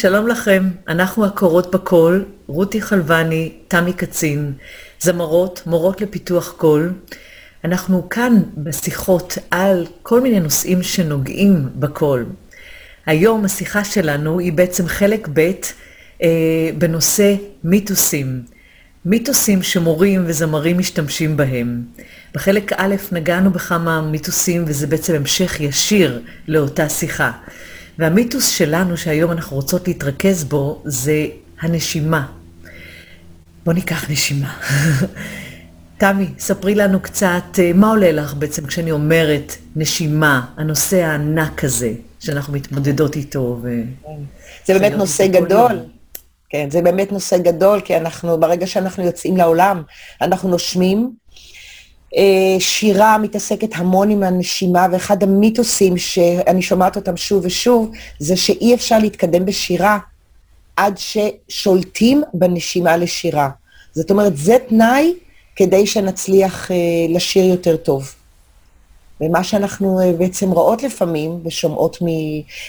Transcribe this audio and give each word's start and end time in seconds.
שלום 0.00 0.28
לכם. 0.28 0.68
אנחנו 0.88 1.24
הקורות 1.24 1.74
בקול, 1.74 2.24
רותי 2.46 2.82
חלבני, 2.82 3.52
תמי 3.68 3.92
קצין, 3.92 4.52
זמרות, 5.00 5.62
מורות 5.66 6.00
לפיתוח 6.00 6.52
קול. 6.56 6.92
אנחנו 7.64 8.08
כאן 8.08 8.42
בשיחות 8.56 9.38
על 9.50 9.86
כל 10.02 10.20
מיני 10.20 10.40
נושאים 10.40 10.82
שנוגעים 10.82 11.68
בקול. 11.74 12.26
היום 13.06 13.44
השיחה 13.44 13.84
שלנו 13.84 14.38
היא 14.38 14.52
בעצם 14.52 14.86
חלק 14.86 15.28
ב' 15.32 15.50
אה, 16.22 16.28
בנושא 16.78 17.34
מיתוסים. 17.64 18.42
מיתוסים 19.04 19.62
שמורים 19.62 20.24
וזמרים 20.26 20.78
משתמשים 20.78 21.36
בהם. 21.36 21.82
בחלק 22.34 22.72
א' 22.76 22.94
נגענו 23.12 23.50
בכמה 23.50 24.02
מיתוסים, 24.02 24.64
וזה 24.66 24.86
בעצם 24.86 25.14
המשך 25.14 25.60
ישיר 25.60 26.22
לאותה 26.48 26.88
שיחה. 26.88 27.32
והמיתוס 28.00 28.48
שלנו, 28.48 28.96
שהיום 28.96 29.32
אנחנו 29.32 29.56
רוצות 29.56 29.88
להתרכז 29.88 30.44
בו, 30.44 30.82
זה 30.84 31.26
הנשימה. 31.60 32.26
בואו 33.64 33.74
ניקח 33.74 34.10
נשימה. 34.10 34.56
תמי, 35.98 36.26
ספרי 36.38 36.74
לנו 36.74 37.00
קצת, 37.00 37.42
אה, 37.58 37.72
מה 37.74 37.90
עולה 37.90 38.12
לך 38.12 38.34
בעצם 38.34 38.66
כשאני 38.66 38.90
אומרת 38.90 39.56
נשימה, 39.76 40.46
הנושא 40.56 41.02
הענק 41.02 41.64
הזה, 41.64 41.92
שאנחנו 42.20 42.52
מתמודדות 42.52 43.16
איתו. 43.16 43.58
ו... 43.62 43.68
זה 44.66 44.78
באמת 44.78 44.92
נושא 44.92 45.26
גדול. 45.26 45.80
כן, 46.50 46.70
זה 46.70 46.82
באמת 46.82 47.12
נושא 47.12 47.38
גדול, 47.38 47.80
כי 47.80 47.96
אנחנו, 47.96 48.40
ברגע 48.40 48.66
שאנחנו 48.66 49.04
יוצאים 49.04 49.36
לעולם, 49.36 49.82
אנחנו 50.20 50.48
נושמים. 50.48 51.12
אה, 52.16 52.60
שירה 52.60 53.18
מתעסקת 53.18 53.68
המון 53.74 54.10
עם 54.10 54.22
הנשימה, 54.22 54.86
ואחד 54.92 55.22
המיתוסים 55.22 55.96
שאני 55.96 56.62
שומעת 56.62 56.96
אותם 56.96 57.16
שוב 57.16 57.44
ושוב, 57.44 57.90
זה 58.18 58.36
שאי 58.36 58.74
אפשר 58.74 58.98
להתקדם 58.98 59.44
בשירה 59.44 59.98
עד 60.76 60.98
ששולטים 60.98 62.22
בנשימה 62.34 62.96
לשירה. 62.96 63.48
זאת 63.92 64.10
אומרת, 64.10 64.36
זה 64.36 64.56
תנאי 64.68 65.14
כדי 65.56 65.86
שנצליח 65.86 66.70
אה, 66.70 66.76
לשיר 67.08 67.44
יותר 67.44 67.76
טוב. 67.76 68.14
ומה 69.20 69.44
שאנחנו 69.44 70.00
אה, 70.00 70.12
בעצם 70.12 70.50
רואות 70.50 70.82
לפעמים 70.82 71.40
ושומעות 71.44 72.02
מ... 72.02 72.06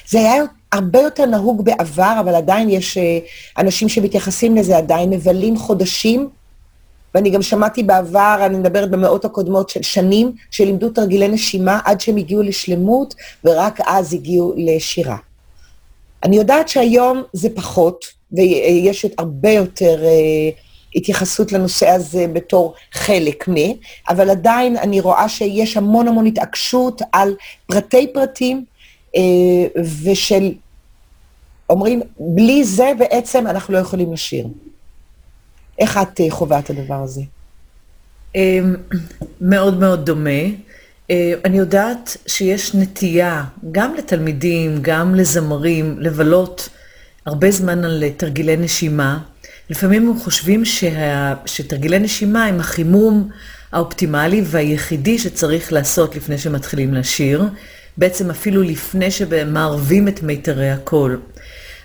זה 0.08 0.20
היה 0.20 0.44
הרבה 0.72 1.00
יותר 1.00 1.26
נהוג 1.26 1.66
בעבר, 1.66 2.16
אבל 2.20 2.36
עדיין 2.36 2.70
יש 2.70 2.98
אה, 2.98 3.20
אנשים 3.58 3.90
שמתייחסים 3.90 4.56
לזה, 4.56 4.78
עדיין 4.78 5.10
מבלים 5.10 5.58
חודשים, 5.58 6.30
ואני 7.16 7.30
גם 7.30 7.42
שמעתי 7.42 7.84
בעבר, 7.84 8.38
אני 8.46 8.58
מדברת 8.58 8.92
במאות 8.92 9.26
הקודמות 9.26 9.70
של 9.70 9.82
שנים, 9.82 10.32
שלימדו 10.52 10.90
תרגילי 10.90 11.28
נשימה 11.28 11.80
עד 11.86 12.02
שהם 12.02 12.18
הגיעו 12.18 12.42
לשלמות, 12.42 13.16
ורק 13.44 13.80
אז 13.88 14.14
הגיעו 14.14 14.54
לשירה. 14.58 15.18
אני 16.24 16.38
יודעת 16.38 16.70
שהיום 16.70 17.24
זה 17.34 17.50
פחות, 17.56 18.06
ויש 18.32 19.06
הרבה 19.18 19.50
יותר 19.50 20.04
uh, 20.04 20.60
התייחסות 20.96 21.52
לנושא 21.52 21.90
הזה 21.90 22.28
בתור 22.28 22.74
חלק 22.92 23.50
מ, 23.50 23.54
אבל 24.10 24.30
עדיין 24.30 24.78
אני 24.78 25.00
רואה 25.00 25.30
שיש 25.30 25.78
המון 25.78 26.08
המון 26.08 26.26
התעקשות 26.26 27.02
על 27.12 27.36
פרטי 27.68 28.08
פרטים, 28.14 28.66
אה, 29.16 29.82
ושל, 30.04 30.54
אומרים, 31.70 32.02
בלי 32.20 32.64
זה 32.64 32.92
בעצם 32.98 33.48
אנחנו 33.48 33.74
לא 33.74 33.80
יכולים 33.80 34.14
לשיר. 34.14 34.48
איך 35.80 35.98
את 35.98 36.22
אה, 36.22 36.26
חווה 36.30 36.60
את 36.60 36.70
הדבר 36.70 37.04
הזה? 37.04 37.22
אמ, 38.36 38.76
מאוד 39.42 39.80
מאוד 39.80 40.06
דומה. 40.06 40.30
אה, 41.12 41.34
אני 41.46 41.58
יודעת 41.58 42.18
שיש 42.28 42.76
נטייה, 42.76 43.44
גם 43.72 43.96
לתלמידים, 43.96 44.78
גם 44.82 45.16
לזמרים, 45.16 46.00
לבלות 46.00 46.70
הרבה 47.26 47.52
זמן 47.52 47.84
על 47.84 48.04
תרגילי 48.18 48.58
נשימה. 48.58 49.20
לפעמים 49.70 50.10
הם 50.10 50.20
חושבים 50.20 50.66
שה... 50.66 51.34
שתרגילי 51.46 52.00
נשימה 52.00 52.46
הם 52.46 52.60
החימום 52.60 53.30
האופטימלי 53.72 54.42
והיחידי 54.46 55.18
שצריך 55.20 55.74
לעשות 55.74 56.16
לפני 56.16 56.38
שמתחילים 56.38 56.94
לשיר. 56.94 57.44
בעצם 57.98 58.30
אפילו 58.30 58.62
לפני 58.62 59.12
שמערבים 59.12 60.08
את 60.08 60.24
מיתרי 60.24 60.72
הקול. 60.72 61.22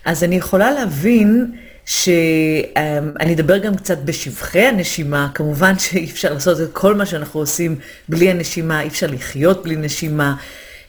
אז 0.05 0.25
אני 0.25 0.37
יכולה 0.37 0.71
להבין 0.71 1.53
שאני 1.87 3.35
אדבר 3.35 3.59
גם 3.59 3.77
קצת 3.77 3.99
בשבחי 3.99 4.61
הנשימה, 4.61 5.29
כמובן 5.35 5.79
שאי 5.79 6.05
אפשר 6.05 6.33
לעשות 6.33 6.61
את 6.61 6.69
כל 6.73 6.95
מה 6.95 7.07
שאנחנו 7.07 7.41
עושים 7.41 7.77
בלי 8.09 8.31
הנשימה, 8.31 8.83
אי 8.83 8.89
אפשר 8.89 9.07
לחיות 9.07 9.63
בלי 9.63 9.77
נשימה. 9.77 10.35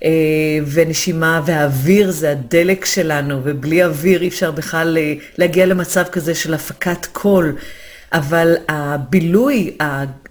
אה, 0.03 0.09
ונשימה 0.73 1.41
והאוויר 1.45 2.11
זה 2.11 2.31
הדלק 2.31 2.85
שלנו, 2.85 3.41
ובלי 3.43 3.85
אוויר 3.85 4.21
אי 4.21 4.27
אפשר 4.27 4.51
בכלל 4.51 4.97
אה, 4.97 5.13
להגיע 5.37 5.65
למצב 5.65 6.03
כזה 6.11 6.35
של 6.35 6.53
הפקת 6.53 7.05
קול. 7.05 7.55
אבל 8.13 8.55
הבילוי 8.67 9.77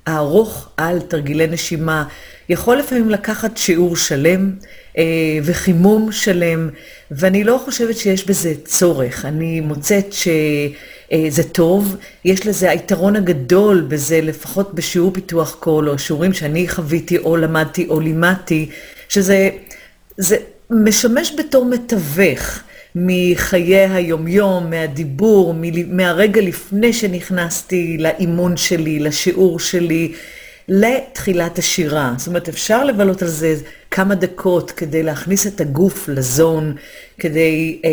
הארוך 0.06 0.68
על 0.76 1.00
תרגילי 1.00 1.46
נשימה 1.46 2.04
יכול 2.48 2.76
לפעמים 2.76 3.10
לקחת 3.10 3.56
שיעור 3.56 3.96
שלם 3.96 4.52
אה, 4.98 5.04
וחימום 5.42 6.12
שלם, 6.12 6.68
ואני 7.10 7.44
לא 7.44 7.60
חושבת 7.64 7.96
שיש 7.96 8.26
בזה 8.26 8.54
צורך. 8.64 9.24
אני 9.24 9.60
מוצאת 9.60 10.12
שזה 10.12 11.42
טוב, 11.52 11.96
יש 12.24 12.46
לזה 12.46 12.70
היתרון 12.70 13.16
הגדול 13.16 13.80
בזה, 13.80 14.20
לפחות 14.20 14.74
בשיעור 14.74 15.12
פיתוח 15.12 15.56
קול, 15.60 15.88
או 15.88 15.98
שיעורים 15.98 16.32
שאני 16.32 16.68
חוויתי, 16.68 17.18
או 17.18 17.36
למדתי, 17.36 17.86
או 17.88 18.00
לימדתי, 18.00 18.68
שזה 19.08 19.50
זה 20.16 20.36
משמש 20.70 21.32
בתור 21.38 21.64
מתווך. 21.64 22.60
מחיי 22.98 23.76
היומיום, 23.76 24.70
מהדיבור, 24.70 25.54
מהרגע 25.88 26.40
לפני 26.40 26.92
שנכנסתי 26.92 27.96
לאימון 27.98 28.56
שלי, 28.56 28.98
לשיעור 28.98 29.60
שלי, 29.60 30.12
לתחילת 30.68 31.58
השירה. 31.58 32.14
זאת 32.18 32.26
אומרת, 32.26 32.48
אפשר 32.48 32.84
לבלות 32.84 33.22
על 33.22 33.28
זה 33.28 33.56
כמה 33.90 34.14
דקות 34.14 34.70
כדי 34.70 35.02
להכניס 35.02 35.46
את 35.46 35.60
הגוף 35.60 36.08
לזון, 36.08 36.74
כדי, 37.18 37.80
אה, 37.84 37.90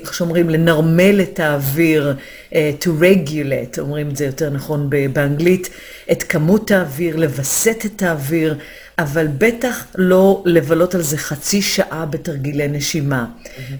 איך 0.00 0.14
שאומרים, 0.14 0.50
לנרמל 0.50 1.20
את 1.20 1.40
האוויר, 1.40 2.14
אה, 2.54 2.72
to 2.80 2.86
regulate, 2.86 3.80
אומרים 3.80 4.10
את 4.10 4.16
זה 4.16 4.24
יותר 4.24 4.50
נכון 4.50 4.90
באנגלית, 5.12 5.68
את 6.12 6.22
כמות 6.22 6.70
האוויר, 6.70 7.16
לווסת 7.16 7.82
את 7.86 8.02
האוויר. 8.02 8.58
אבל 8.98 9.26
בטח 9.38 9.86
לא 9.94 10.42
לבלות 10.46 10.94
על 10.94 11.02
זה 11.02 11.16
חצי 11.16 11.62
שעה 11.62 12.06
בתרגילי 12.06 12.68
נשימה. 12.68 13.26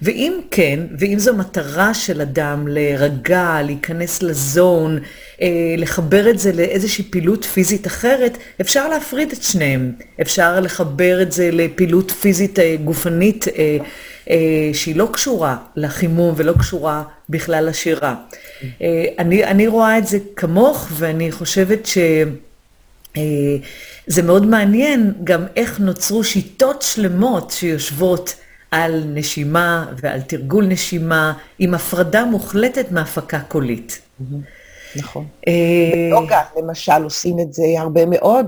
ואם 0.02 0.40
כן, 0.50 0.80
ואם 0.98 1.18
זו 1.18 1.34
מטרה 1.34 1.94
של 1.94 2.20
אדם 2.20 2.68
להירגע, 2.68 3.60
להיכנס 3.64 4.22
לזון, 4.22 4.98
אה, 5.42 5.48
לחבר 5.78 6.30
את 6.30 6.38
זה 6.38 6.52
לאיזושהי 6.52 7.04
פעילות 7.10 7.44
פיזית 7.44 7.86
אחרת, 7.86 8.38
אפשר 8.60 8.88
להפריד 8.88 9.32
את 9.32 9.42
שניהם. 9.42 9.92
אפשר 10.20 10.60
לחבר 10.60 11.22
את 11.22 11.32
זה 11.32 11.50
לפעילות 11.52 12.10
פיזית 12.10 12.58
אה, 12.58 12.76
גופנית 12.84 13.46
אה, 13.48 13.78
שהיא 14.72 14.96
לא 14.96 15.08
קשורה 15.12 15.56
לחימום 15.76 16.34
ולא 16.36 16.52
קשורה 16.58 17.02
בכלל 17.28 17.68
לשירה. 17.68 18.14
אני, 19.18 19.44
אני 19.44 19.66
רואה 19.66 19.98
את 19.98 20.06
זה 20.06 20.18
כמוך, 20.36 20.88
ואני 20.92 21.32
חושבת 21.32 21.86
ש... 21.86 21.98
זה 24.06 24.22
מאוד 24.22 24.46
מעניין 24.46 25.12
גם 25.24 25.44
איך 25.56 25.80
נוצרו 25.80 26.24
שיטות 26.24 26.82
שלמות 26.82 27.50
שיושבות 27.50 28.34
על 28.70 29.02
נשימה 29.06 29.86
ועל 30.02 30.20
תרגול 30.20 30.66
נשימה, 30.66 31.32
עם 31.58 31.74
הפרדה 31.74 32.24
מוחלטת 32.24 32.92
מהפקה 32.92 33.41
קולית. 33.41 34.00
נכון. 34.96 35.26
ביוגה, 35.46 36.36
אה, 36.36 36.42
למשל, 36.62 37.02
עושים 37.04 37.41
את 37.41 37.52
זה 37.52 37.64
הרבה 37.78 38.06
מאוד, 38.06 38.46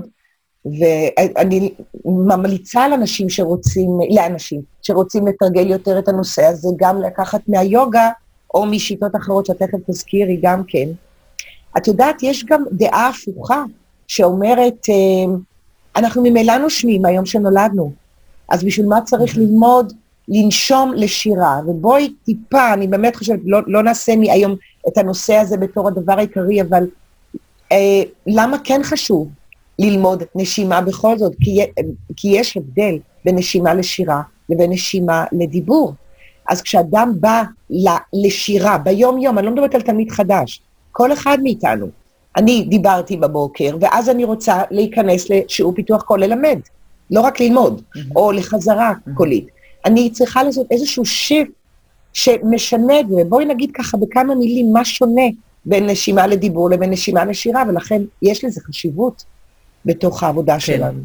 ואני 0.65 1.73
ממליצה 2.05 2.87
לאנשים 2.87 3.29
שרוצים, 3.29 3.89
לאנשים 4.15 4.61
שרוצים 4.81 5.27
לתרגל 5.27 5.69
יותר 5.69 5.99
את 5.99 6.07
הנושא 6.07 6.45
הזה, 6.45 6.67
גם 6.77 7.01
לקחת 7.01 7.41
מהיוגה, 7.47 8.09
או 8.53 8.65
משיטות 8.65 9.15
אחרות 9.15 9.45
שתכף 9.45 9.77
תזכירי 9.87 10.39
גם 10.41 10.63
כן. 10.67 10.87
את 11.77 11.87
יודעת, 11.87 12.23
יש 12.23 12.45
גם 12.45 12.63
דעה 12.71 13.09
הפוכה. 13.09 13.63
שאומרת, 14.07 14.85
אה, 14.89 15.35
אנחנו 15.95 16.23
ממילא 16.23 16.57
נושמים 16.57 17.01
מהיום 17.01 17.25
שנולדנו, 17.25 17.91
אז 18.49 18.63
בשביל 18.63 18.85
מה 18.85 19.01
צריך 19.01 19.37
ללמוד 19.37 19.93
לנשום 20.27 20.93
לשירה? 20.95 21.59
ובואי 21.67 22.13
טיפה, 22.25 22.73
אני 22.73 22.87
באמת 22.87 23.15
חושבת, 23.15 23.39
לא, 23.45 23.59
לא 23.67 23.83
נעשה 23.83 24.15
מהיום 24.15 24.55
את 24.87 24.97
הנושא 24.97 25.35
הזה 25.35 25.57
בתור 25.57 25.87
הדבר 25.87 26.13
העיקרי, 26.17 26.61
אבל 26.61 26.83
אה, 27.71 28.03
למה 28.27 28.57
כן 28.63 28.81
חשוב 28.83 29.27
ללמוד 29.79 30.23
נשימה 30.35 30.81
בכל 30.81 31.17
זאת? 31.17 31.33
כי, 31.41 31.59
כי 32.15 32.27
יש 32.27 32.57
הבדל 32.57 32.97
בין 33.25 33.35
נשימה 33.37 33.73
לשירה 33.73 34.21
לבין 34.49 34.71
נשימה 34.71 35.25
לדיבור. 35.31 35.93
אז 36.49 36.61
כשאדם 36.61 37.13
בא 37.19 37.43
לשירה 38.13 38.77
ביום-יום, 38.77 39.37
אני 39.37 39.45
לא 39.45 39.51
מדברת 39.51 39.75
על 39.75 39.81
תלמיד 39.81 40.11
חדש, 40.11 40.61
כל 40.91 41.13
אחד 41.13 41.37
מאיתנו, 41.43 41.87
אני 42.37 42.65
דיברתי 42.69 43.17
בבוקר, 43.17 43.77
ואז 43.81 44.09
אני 44.09 44.23
רוצה 44.23 44.61
להיכנס 44.71 45.29
לשיעור 45.29 45.73
פיתוח 45.75 46.01
קול 46.01 46.23
ללמד, 46.23 46.59
לא 47.11 47.21
רק 47.21 47.39
ללמוד, 47.39 47.81
mm-hmm. 47.81 47.99
או 48.15 48.31
לחזרה 48.31 48.91
mm-hmm. 48.91 49.13
קולית. 49.13 49.47
אני 49.85 50.09
צריכה 50.09 50.43
לעשות 50.43 50.67
איזשהו 50.71 51.05
שיפט 51.05 51.51
שמשנה, 52.13 52.93
ובואי 53.09 53.45
נגיד 53.45 53.71
ככה 53.73 53.97
בכמה 53.97 54.35
מילים 54.35 54.73
מה 54.73 54.85
שונה 54.85 55.25
בין 55.65 55.89
נשימה 55.89 56.27
לדיבור 56.27 56.69
לבין 56.69 56.89
נשימה 56.89 57.25
לשירה, 57.25 57.63
ולכן 57.67 58.01
יש 58.21 58.43
לזה 58.43 58.61
חשיבות 58.61 59.23
בתוך 59.85 60.23
העבודה 60.23 60.53
כן. 60.53 60.59
שלנו. 60.59 60.99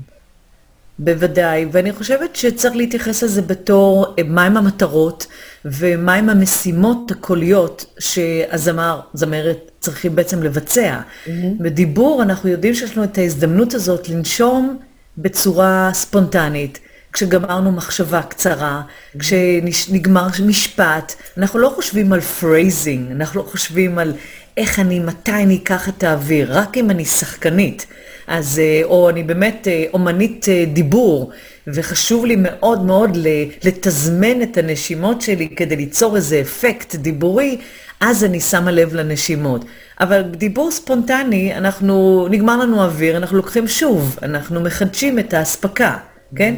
בוודאי, 0.98 1.66
ואני 1.72 1.92
חושבת 1.92 2.36
שצריך 2.36 2.76
להתייחס 2.76 3.22
לזה 3.22 3.42
בתור 3.42 4.06
אה, 4.18 4.24
מהם 4.24 4.56
המטרות 4.56 5.26
ומהם 5.64 6.28
המשימות 6.28 7.10
הקוליות 7.10 7.84
שהזמר, 7.98 9.00
זמרת, 9.14 9.69
צריכים 9.80 10.16
בעצם 10.16 10.42
לבצע. 10.42 11.00
Mm-hmm. 11.00 11.30
בדיבור 11.60 12.22
אנחנו 12.22 12.48
יודעים 12.48 12.74
שיש 12.74 12.96
לנו 12.96 13.04
את 13.04 13.18
ההזדמנות 13.18 13.74
הזאת 13.74 14.08
לנשום 14.08 14.78
בצורה 15.18 15.90
ספונטנית. 15.92 16.78
כשגמרנו 17.12 17.72
מחשבה 17.72 18.22
קצרה, 18.22 18.82
mm-hmm. 18.82 19.18
כשנגמר 19.18 20.26
משפט, 20.46 21.14
אנחנו 21.36 21.58
לא 21.58 21.72
חושבים 21.74 22.12
על 22.12 22.20
phrasing, 22.20 23.10
אנחנו 23.10 23.40
לא 23.40 23.46
חושבים 23.46 23.98
על 23.98 24.12
איך 24.56 24.78
אני, 24.78 24.98
מתי 24.98 25.32
אני 25.32 25.56
אקח 25.62 25.88
את 25.88 26.02
האוויר, 26.02 26.58
רק 26.58 26.76
אם 26.76 26.90
אני 26.90 27.04
שחקנית. 27.04 27.86
אז, 28.26 28.58
אה, 28.58 28.80
או 28.84 29.10
אני 29.10 29.22
באמת 29.22 29.68
אה, 29.70 29.84
אומנית 29.92 30.46
אה, 30.48 30.64
דיבור, 30.72 31.30
וחשוב 31.66 32.26
לי 32.26 32.36
מאוד 32.38 32.84
מאוד 32.84 33.18
לתזמן 33.64 34.42
את 34.42 34.58
הנשימות 34.58 35.20
שלי 35.20 35.48
כדי 35.56 35.76
ליצור 35.76 36.16
איזה 36.16 36.40
אפקט 36.40 36.94
דיבורי, 36.94 37.58
אז 38.00 38.24
אני 38.24 38.40
שמה 38.40 38.70
לב 38.70 38.94
לנשימות. 38.94 39.64
אבל 40.00 40.22
בדיבור 40.22 40.70
ספונטני, 40.70 41.56
אנחנו, 41.56 42.26
נגמר 42.30 42.56
לנו 42.56 42.82
אוויר, 42.84 43.16
אנחנו 43.16 43.36
לוקחים 43.36 43.68
שוב, 43.68 44.18
אנחנו 44.22 44.60
מחדשים 44.60 45.18
את 45.18 45.34
האספקה, 45.34 45.96
כן? 46.36 46.54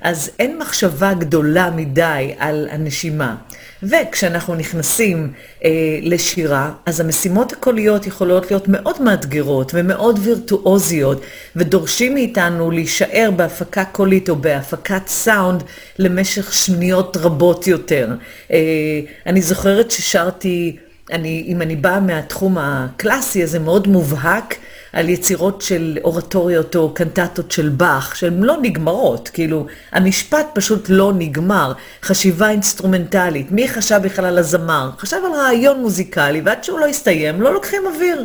אז 0.00 0.30
אין 0.38 0.58
מחשבה 0.58 1.14
גדולה 1.14 1.70
מדי 1.70 2.34
על 2.38 2.68
הנשימה. 2.70 3.36
וכשאנחנו 3.82 4.54
נכנסים 4.54 5.32
אה, 5.64 5.70
לשירה, 6.02 6.72
אז 6.86 7.00
המשימות 7.00 7.52
הקוליות 7.52 8.06
יכולות 8.06 8.50
להיות 8.50 8.68
מאוד 8.68 9.02
מאתגרות 9.02 9.72
ומאוד 9.74 10.18
וירטואוזיות, 10.22 11.22
ודורשים 11.56 12.14
מאיתנו 12.14 12.70
להישאר 12.70 13.30
בהפקה 13.36 13.84
קולית 13.84 14.28
או 14.28 14.36
בהפקת 14.36 15.02
סאונד 15.06 15.62
למשך 15.98 16.52
שניות 16.52 17.16
רבות 17.16 17.66
יותר. 17.66 18.08
אה, 18.50 18.58
אני 19.26 19.42
זוכרת 19.42 19.90
ששרתי, 19.90 20.76
אני, 21.12 21.44
אם 21.46 21.62
אני 21.62 21.76
באה 21.76 22.00
מהתחום 22.00 22.58
הקלאסי, 22.58 23.42
אז 23.42 23.50
זה 23.50 23.58
מאוד 23.58 23.88
מובהק. 23.88 24.54
על 24.96 25.08
יצירות 25.08 25.62
של 25.62 25.98
אורטוריות 26.04 26.76
או 26.76 26.94
קנטטות 26.94 27.52
של 27.52 27.68
באך, 27.68 28.16
שהן 28.16 28.42
לא 28.42 28.56
נגמרות, 28.62 29.28
כאילו, 29.28 29.66
המשפט 29.92 30.46
פשוט 30.54 30.86
לא 30.88 31.12
נגמר. 31.18 31.72
חשיבה 32.02 32.50
אינסטרומנטלית, 32.50 33.52
מי 33.52 33.68
חשב 33.68 34.00
בכלל 34.02 34.24
על 34.24 34.38
הזמר? 34.38 34.90
חשב 34.98 35.16
על 35.26 35.32
רעיון 35.32 35.80
מוזיקלי, 35.80 36.40
ועד 36.44 36.64
שהוא 36.64 36.78
לא 36.78 36.86
יסתיים, 36.86 37.42
לא 37.42 37.52
לוקחים 37.54 37.82
אוויר. 37.86 38.24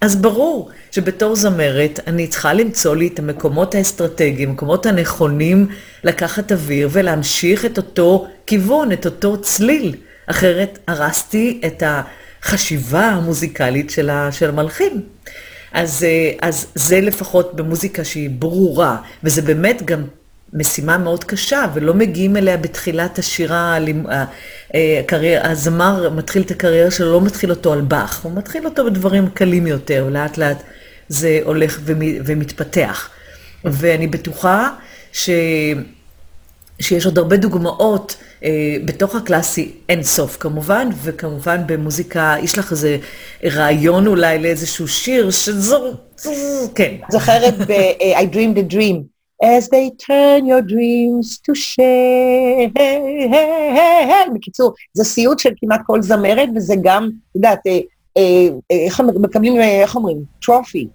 אז 0.00 0.16
ברור 0.16 0.70
שבתור 0.90 1.36
זמרת 1.36 2.00
אני 2.06 2.26
צריכה 2.26 2.52
למצוא 2.52 2.96
לי 2.96 3.06
את 3.06 3.18
המקומות 3.18 3.74
האסטרטגיים, 3.74 4.48
המקומות 4.48 4.86
הנכונים 4.86 5.66
לקחת 6.04 6.52
אוויר 6.52 6.88
ולהמשיך 6.92 7.64
את 7.64 7.76
אותו 7.76 8.26
כיוון, 8.46 8.92
את 8.92 9.06
אותו 9.06 9.40
צליל. 9.40 9.94
אחרת 10.26 10.78
הרסתי 10.88 11.60
את 11.66 11.82
החשיבה 11.86 13.06
המוזיקלית 13.06 13.90
של 14.30 14.48
המלחין. 14.48 15.02
אז, 15.72 16.04
אה, 16.04 16.48
אז 16.48 16.66
זה 16.74 17.00
לפחות 17.00 17.56
במוזיקה 17.56 18.04
שהיא 18.04 18.30
ברורה, 18.30 18.96
וזה 19.24 19.42
באמת 19.42 19.82
גם 19.84 20.04
משימה 20.52 20.98
מאוד 20.98 21.24
קשה, 21.24 21.66
ולא 21.74 21.94
מגיעים 21.94 22.36
אליה 22.36 22.56
בתחילת 22.56 23.18
השירה, 23.18 23.78
אה, 24.74 25.00
הקרייר, 25.00 25.46
הזמר 25.46 26.10
מתחיל 26.10 26.42
את 26.42 26.50
הקריירה 26.50 26.90
שלו, 26.90 27.12
לא 27.12 27.20
מתחיל 27.20 27.50
אותו 27.50 27.72
על 27.72 27.80
באך, 27.80 28.20
הוא 28.22 28.32
מתחיל 28.34 28.64
אותו 28.64 28.84
בדברים 28.86 29.30
קלים 29.30 29.66
יותר, 29.66 30.04
ולאט 30.08 30.38
לאט 30.38 30.62
זה 31.08 31.40
הולך 31.44 31.80
ומתפתח. 32.24 33.10
ואני 33.64 34.06
בטוחה 34.06 34.70
ש... 35.12 35.30
שיש 36.80 37.06
עוד 37.06 37.18
הרבה 37.18 37.36
דוגמאות 37.36 38.16
אה, 38.44 38.76
בתוך 38.84 39.14
הקלאסי 39.14 39.72
אין 39.88 40.02
סוף 40.02 40.36
כמובן, 40.36 40.88
וכמובן 41.02 41.62
במוזיקה, 41.66 42.36
יש 42.42 42.58
לך 42.58 42.72
איזה 42.72 42.98
רעיון 43.44 44.06
אולי 44.06 44.38
לאיזשהו 44.38 44.88
שיר 44.88 45.30
שזו, 45.30 45.92
כן. 46.74 46.94
זוכרת 47.10 47.54
ב-I 47.58 48.34
Dreamed 48.34 48.58
a 48.58 48.72
Dream, 48.72 48.96
as 49.44 49.64
they 49.68 49.90
turn 50.06 50.46
your 50.46 50.62
dreams 50.72 51.38
to 51.44 51.52
shame. 51.54 52.78
בקיצור, 54.34 54.72
זה 54.94 55.04
סיוט 55.04 55.38
של 55.38 55.50
כמעט 55.56 55.80
כל 55.86 56.02
זמרת, 56.02 56.48
וזה 56.56 56.74
גם, 56.82 57.04
את 57.04 57.36
יודעת, 57.36 57.66
אה, 57.66 57.78
אה, 58.16 58.48
איך 58.86 59.00
מקבלים, 59.00 59.60
איך 59.60 59.96
אומרים? 59.96 60.18
טרופי. 60.42 60.88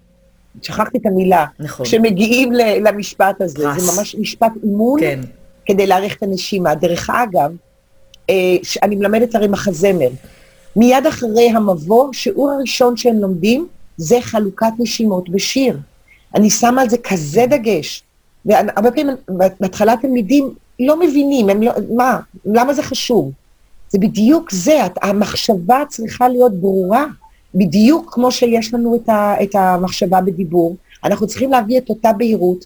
שכחתי 0.62 0.98
את 0.98 1.06
המילה. 1.06 1.44
נכון. 1.58 1.86
כשמגיעים 1.86 2.52
למשפט 2.52 3.40
הזה, 3.40 3.66
זה 3.78 3.92
ממש 3.96 4.14
משפט 4.14 4.52
אימון. 4.62 5.00
כן. 5.00 5.20
כדי 5.66 5.86
להאריך 5.86 6.16
את 6.16 6.22
הנשימה. 6.22 6.74
דרך 6.74 7.10
אגב, 7.10 7.50
אה, 8.30 8.56
אני 8.82 8.96
מלמדת 8.96 9.34
הרי 9.34 9.48
מחזמר. 9.48 10.08
מיד 10.76 11.06
אחרי 11.06 11.50
המבוא, 11.50 12.12
שיעור 12.12 12.50
הראשון 12.50 12.96
שהם 12.96 13.16
לומדים 13.16 13.68
זה 13.96 14.18
חלוקת 14.20 14.72
נשימות 14.78 15.28
בשיר. 15.28 15.78
אני 16.34 16.50
שמה 16.50 16.82
על 16.82 16.88
זה 16.88 16.98
כזה 16.98 17.44
דגש. 17.46 18.02
והרבה 18.46 18.90
פעמים 18.90 19.08
בהתחלה 19.60 19.94
תלמידים 20.00 20.54
לא 20.80 21.00
מבינים, 21.00 21.48
הם 21.48 21.62
לא, 21.62 21.72
מה, 21.96 22.20
למה 22.44 22.74
זה 22.74 22.82
חשוב? 22.82 23.32
זה 23.88 23.98
בדיוק 23.98 24.50
זה, 24.50 24.80
המחשבה 25.02 25.82
צריכה 25.88 26.28
להיות 26.28 26.54
ברורה, 26.54 27.06
בדיוק 27.54 28.14
כמו 28.14 28.30
שיש 28.30 28.74
לנו 28.74 28.96
את, 28.96 29.08
ה, 29.08 29.34
את 29.42 29.54
המחשבה 29.54 30.20
בדיבור. 30.20 30.76
אנחנו 31.04 31.26
צריכים 31.26 31.50
להביא 31.50 31.78
את 31.78 31.88
אותה 31.88 32.12
בהירות, 32.12 32.64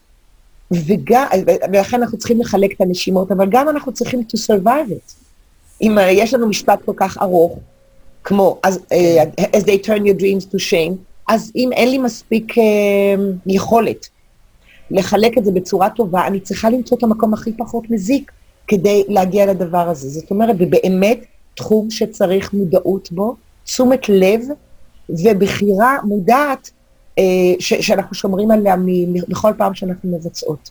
וגם, 0.73 1.27
ולכן 1.73 2.03
אנחנו 2.03 2.19
צריכים 2.19 2.41
לחלק 2.41 2.73
את 2.73 2.81
הנשימות, 2.81 3.33
אבל 3.33 3.47
גם 3.51 3.69
אנחנו 3.69 3.93
צריכים 3.93 4.21
to 4.21 4.37
survive 4.37 4.91
it. 4.91 5.15
אם 5.83 5.99
יש 6.11 6.35
לנו 6.35 6.49
משפט 6.49 6.79
כל 6.85 6.93
כך 6.97 7.19
ארוך, 7.23 7.59
כמו 8.25 8.61
as, 8.67 8.71
uh, 8.71 9.43
as 9.57 9.63
they 9.63 9.87
turn 9.87 10.03
your 10.03 10.21
dreams 10.21 10.45
to 10.53 10.59
shame, 10.71 10.95
אז 11.29 11.53
אם 11.57 11.71
אין 11.73 11.91
לי 11.91 11.99
מספיק 11.99 12.53
uh, 12.53 12.61
יכולת 13.47 14.09
לחלק 14.91 15.39
את 15.39 15.45
זה 15.45 15.53
בצורה 15.53 15.91
טובה, 15.91 16.27
אני 16.27 16.41
צריכה 16.41 16.71
למצוא 16.71 16.99
את 16.99 17.03
המקום 17.03 17.35
הכי 17.35 17.53
פחות 17.53 17.91
מזיק 17.91 18.33
כדי 18.67 19.05
להגיע 19.09 19.47
לדבר 19.47 19.89
הזה. 19.89 20.09
זאת 20.09 20.31
אומרת, 20.31 20.57
ובאמת 20.59 21.25
תחום 21.55 21.91
שצריך 21.91 22.53
מודעות 22.55 23.13
בו, 23.13 23.37
תשומת 23.65 24.09
לב 24.09 24.41
ובחירה 25.09 25.97
מודעת 26.05 26.71
אה, 26.71 26.78
ש, 27.59 27.75
שאנחנו 27.75 28.15
שומרים 28.15 28.51
עליה 28.51 28.77
בכל 29.29 29.53
פעם 29.57 29.75
שאנחנו 29.75 30.19
מבצעות. 30.19 30.71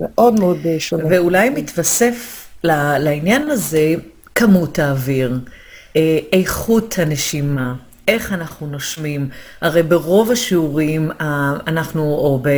מאוד 0.00 0.40
מאוד 0.40 0.58
אה, 0.66 0.76
שונה. 0.78 1.04
ואולי 1.10 1.50
מתווסף 1.50 2.48
לעניין 2.64 3.50
הזה 3.50 3.94
כמות 4.34 4.78
האוויר, 4.78 5.38
אה, 5.96 6.18
איכות 6.32 6.94
הנשימה. 6.98 7.74
איך 8.08 8.32
אנחנו 8.32 8.66
נושמים. 8.66 9.28
הרי 9.60 9.82
ברוב 9.82 10.30
השיעורים 10.30 11.10
אנחנו, 11.66 12.02
או 12.02 12.40
ב... 12.42 12.48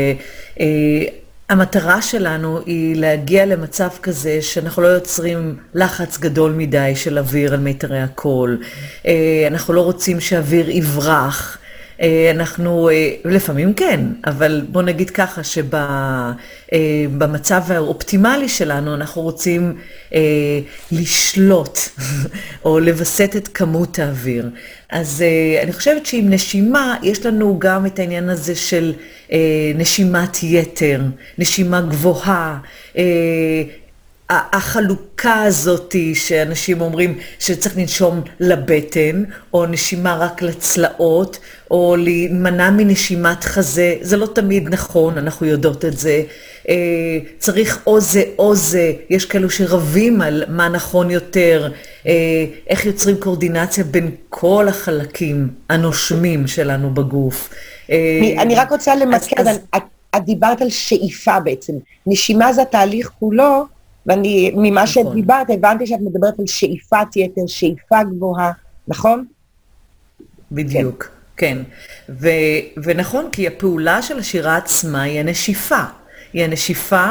המטרה 1.48 2.02
שלנו 2.02 2.60
היא 2.66 2.96
להגיע 2.96 3.46
למצב 3.46 3.88
כזה 4.02 4.42
שאנחנו 4.42 4.82
לא 4.82 4.86
יוצרים 4.88 5.56
לחץ 5.74 6.18
גדול 6.18 6.52
מדי 6.52 6.92
של 6.96 7.18
אוויר 7.18 7.54
על 7.54 7.60
מיתרי 7.60 8.00
הקול. 8.00 8.62
אנחנו 9.50 9.74
לא 9.74 9.80
רוצים 9.80 10.20
שאוויר 10.20 10.70
יברח. 10.70 11.58
אה, 12.00 12.30
אנחנו, 12.30 12.88
אה, 12.88 13.10
לפעמים 13.24 13.74
כן, 13.74 14.00
אבל 14.26 14.66
בוא 14.68 14.82
נגיד 14.82 15.10
ככה 15.10 15.40
שבמצב 16.72 17.62
אה, 17.70 17.76
האופטימלי 17.76 18.48
שלנו 18.48 18.94
אנחנו 18.94 19.22
רוצים 19.22 19.76
לשלוט 20.92 21.78
או 22.64 22.80
לווסת 22.80 23.32
את 23.36 23.48
כמות 23.48 23.98
האוויר. 23.98 24.50
אז 24.90 25.24
אני 25.62 25.72
חושבת 25.72 26.06
שעם 26.06 26.30
נשימה 26.30 26.96
יש 27.02 27.26
לנו 27.26 27.58
גם 27.58 27.86
את 27.86 27.98
העניין 27.98 28.28
הזה 28.28 28.54
של 28.54 28.92
נשימת 29.74 30.42
יתר, 30.42 31.00
נשימה 31.38 31.80
גבוהה, 31.80 32.58
החלוקה 34.30 35.42
הזאת 35.42 35.94
שאנשים 36.14 36.80
אומרים 36.80 37.18
שצריך 37.38 37.76
לנשום 37.76 38.20
לבטן, 38.40 39.24
או 39.54 39.66
נשימה 39.66 40.16
רק 40.16 40.42
לצלעות, 40.42 41.38
או 41.70 41.96
להימנע 41.96 42.70
מנשימת 42.70 43.44
חזה, 43.44 43.94
זה 44.00 44.16
לא 44.16 44.26
תמיד 44.26 44.68
נכון, 44.68 45.18
אנחנו 45.18 45.46
יודעות 45.46 45.84
את 45.84 45.98
זה. 45.98 46.22
אה, 46.68 46.74
צריך 47.38 47.82
או 47.86 48.00
זה 48.00 48.22
או 48.38 48.54
זה, 48.54 48.92
יש 49.10 49.24
כאלו 49.24 49.50
שרבים 49.50 50.20
על 50.20 50.44
מה 50.48 50.68
נכון 50.68 51.10
יותר, 51.10 51.72
אה, 52.06 52.12
איך 52.68 52.86
יוצרים 52.86 53.16
קואורדינציה 53.16 53.84
בין 53.84 54.10
כל 54.28 54.68
החלקים 54.68 55.48
הנושמים 55.68 56.46
שלנו 56.46 56.94
בגוף. 56.94 57.48
אה, 57.90 57.96
אני 58.38 58.54
רק 58.54 58.70
רוצה 58.70 58.94
למקד, 58.94 59.46
את 60.16 60.24
דיברת 60.24 60.62
על 60.62 60.70
שאיפה 60.70 61.40
בעצם. 61.40 61.72
נשימה 62.06 62.52
זה 62.52 62.62
התהליך 62.62 63.10
כולו. 63.18 63.77
ואני, 64.08 64.50
ממה 64.56 64.82
נכון. 64.82 64.86
שאת 64.86 65.06
דיברת, 65.14 65.50
הבנתי 65.50 65.86
שאת 65.86 66.00
מדברת 66.00 66.38
על 66.38 66.46
שאיפת 66.46 67.16
יתר, 67.16 67.46
שאיפה 67.46 68.02
גבוהה, 68.02 68.52
נכון? 68.88 69.24
בדיוק, 70.52 71.04
כן. 71.04 71.10
כן. 71.38 71.58
ו- 72.08 72.80
ונכון, 72.84 73.28
כי 73.32 73.46
הפעולה 73.46 74.02
של 74.02 74.18
השירה 74.18 74.56
עצמה 74.56 75.02
היא 75.02 75.20
הנשיפה. 75.20 75.82
היא 76.32 76.44
הנשיפה, 76.44 77.06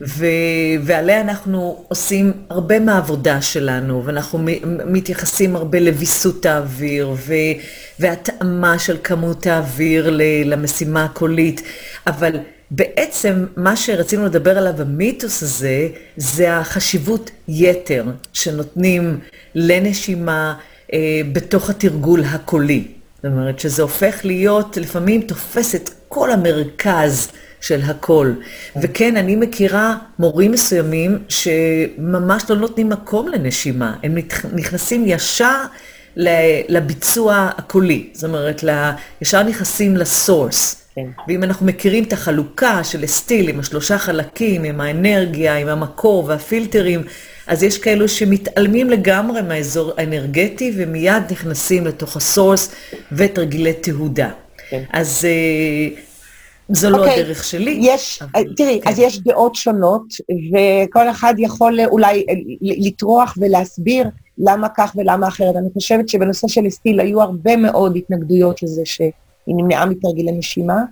ו- 0.00 0.26
ועליה 0.82 1.20
אנחנו 1.20 1.84
עושים 1.88 2.32
הרבה 2.50 2.80
מהעבודה 2.80 3.42
שלנו, 3.42 4.04
ואנחנו 4.04 4.38
מתייחסים 4.86 5.56
הרבה 5.56 5.80
לוויסות 5.80 6.46
האוויר, 6.46 7.10
ו- 7.16 7.32
והתאמה 7.98 8.78
של 8.78 8.96
כמות 9.04 9.46
האוויר 9.46 10.10
למשימה 10.44 11.04
הקולית, 11.04 11.62
אבל 12.06 12.32
בעצם 12.74 13.44
מה 13.56 13.76
שרצינו 13.76 14.24
לדבר 14.24 14.58
עליו 14.58 14.72
במיתוס 14.76 15.42
הזה, 15.42 15.88
זה 16.16 16.56
החשיבות 16.56 17.30
יתר 17.48 18.04
שנותנים 18.32 19.18
לנשימה 19.54 20.54
אה, 20.92 21.20
בתוך 21.32 21.70
התרגול 21.70 22.22
הקולי. 22.24 22.84
זאת 23.16 23.24
אומרת 23.24 23.60
שזה 23.60 23.82
הופך 23.82 24.20
להיות, 24.24 24.76
לפעמים 24.76 25.22
תופס 25.22 25.74
את 25.74 25.90
כל 26.08 26.30
המרכז 26.30 27.28
של 27.60 27.80
הכל. 27.82 28.32
וכן, 28.82 29.16
אני 29.16 29.36
מכירה 29.36 29.96
מורים 30.18 30.50
מסוימים 30.50 31.18
שממש 31.28 32.42
לא 32.48 32.56
נותנים 32.56 32.88
מקום 32.88 33.28
לנשימה, 33.28 33.96
הם 34.02 34.14
נכנסים 34.52 35.04
ישר 35.06 35.64
לביצוע 36.68 37.50
הקולי, 37.56 38.08
זאת 38.12 38.24
אומרת, 38.24 38.64
ישר 39.22 39.42
נכנסים 39.42 39.96
לסורס. 39.96 40.81
כן. 40.94 41.06
ואם 41.28 41.42
אנחנו 41.42 41.66
מכירים 41.66 42.04
את 42.04 42.12
החלוקה 42.12 42.84
של 42.84 43.04
אסטיל 43.04 43.48
עם 43.48 43.60
השלושה 43.60 43.98
חלקים, 43.98 44.64
עם 44.64 44.80
האנרגיה, 44.80 45.56
עם 45.56 45.68
המקור 45.68 46.24
והפילטרים, 46.28 47.02
אז 47.46 47.62
יש 47.62 47.78
כאלו 47.78 48.08
שמתעלמים 48.08 48.90
לגמרי 48.90 49.42
מהאזור 49.42 49.92
האנרגטי 49.96 50.72
ומיד 50.76 51.22
נכנסים 51.30 51.86
לתוך 51.86 52.16
הסורס 52.16 52.74
ותרגילי 53.12 53.72
תהודה. 53.72 54.30
כן. 54.68 54.82
אז 54.92 55.26
uh, 55.26 55.98
זו 56.68 56.88
okay. 56.88 56.90
לא 56.90 56.98
אוקיי. 56.98 57.20
הדרך 57.20 57.44
שלי. 57.44 57.78
יש, 57.82 58.22
אבל, 58.22 58.42
תראי, 58.56 58.80
כן. 58.82 58.90
אז 58.90 58.98
יש 58.98 59.18
דעות 59.18 59.54
שונות, 59.54 60.02
וכל 60.52 61.10
אחד 61.10 61.34
יכול 61.38 61.78
אולי 61.86 62.26
לטרוח 62.60 63.34
ולהסביר 63.40 64.06
למה 64.38 64.68
כך 64.76 64.92
ולמה 64.96 65.28
אחרת. 65.28 65.56
אני 65.56 65.68
חושבת 65.74 66.08
שבנושא 66.08 66.48
של 66.48 66.66
אסטיל 66.68 67.00
היו 67.00 67.22
הרבה 67.22 67.56
מאוד 67.56 67.96
התנגדויות 67.96 68.62
לזה 68.62 68.82
שהיא 69.44 69.56
נמנעה 69.56 69.86
מתרגילי 69.86 70.32
נשימה. 70.32 70.82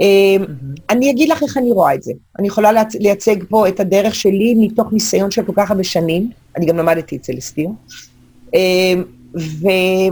אמ, 0.00 0.44
אני 0.90 1.10
אגיד 1.10 1.28
לך 1.28 1.42
איך 1.42 1.56
אני 1.56 1.72
רואה 1.72 1.94
את 1.94 2.02
זה. 2.02 2.12
אני 2.38 2.46
יכולה 2.46 2.70
לייצג 3.00 3.36
פה 3.48 3.68
את 3.68 3.80
הדרך 3.80 4.14
שלי 4.14 4.54
מתוך 4.58 4.92
ניסיון 4.92 5.30
של 5.30 5.44
כל 5.44 5.52
כך 5.56 5.70
הרבה 5.70 5.84
שנים, 5.84 6.30
אני 6.56 6.66
גם 6.66 6.76
למדתי 6.76 7.16
אצל 7.16 7.38
אסתיר, 7.38 7.68
אמ, 8.54 9.04
ואני 9.34 10.10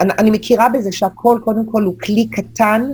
אני, 0.00 0.12
אני 0.18 0.30
מכירה 0.30 0.68
בזה 0.68 0.92
שהכל 0.92 1.38
קודם 1.44 1.66
כל 1.66 1.82
הוא 1.82 1.94
כלי 1.98 2.26
קטן, 2.26 2.90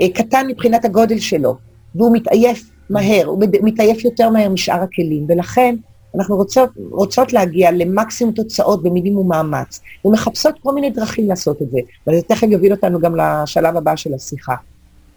אה, 0.00 0.06
קטן 0.14 0.46
מבחינת 0.48 0.84
הגודל 0.84 1.18
שלו, 1.18 1.56
והוא 1.94 2.16
מתעייף 2.16 2.70
מהר, 2.90 3.26
הוא 3.26 3.44
מתעייף 3.62 4.04
יותר 4.04 4.30
מהר 4.30 4.48
משאר 4.48 4.82
הכלים, 4.82 5.26
ולכן 5.28 5.74
אנחנו 6.14 6.36
רוצות, 6.36 6.70
רוצות 6.90 7.32
להגיע 7.32 7.72
למקסימום 7.72 8.34
תוצאות 8.34 8.82
במינימום 8.82 9.28
מאמץ, 9.28 9.80
ומחפשות 10.04 10.54
כל 10.62 10.74
מיני 10.74 10.90
דרכים 10.90 11.28
לעשות 11.28 11.62
את 11.62 11.70
זה, 11.70 11.78
וזה 12.06 12.22
תכף 12.22 12.46
יוביל 12.50 12.72
אותנו 12.72 13.00
גם 13.00 13.16
לשלב 13.16 13.76
הבא 13.76 13.96
של 13.96 14.14
השיחה. 14.14 14.54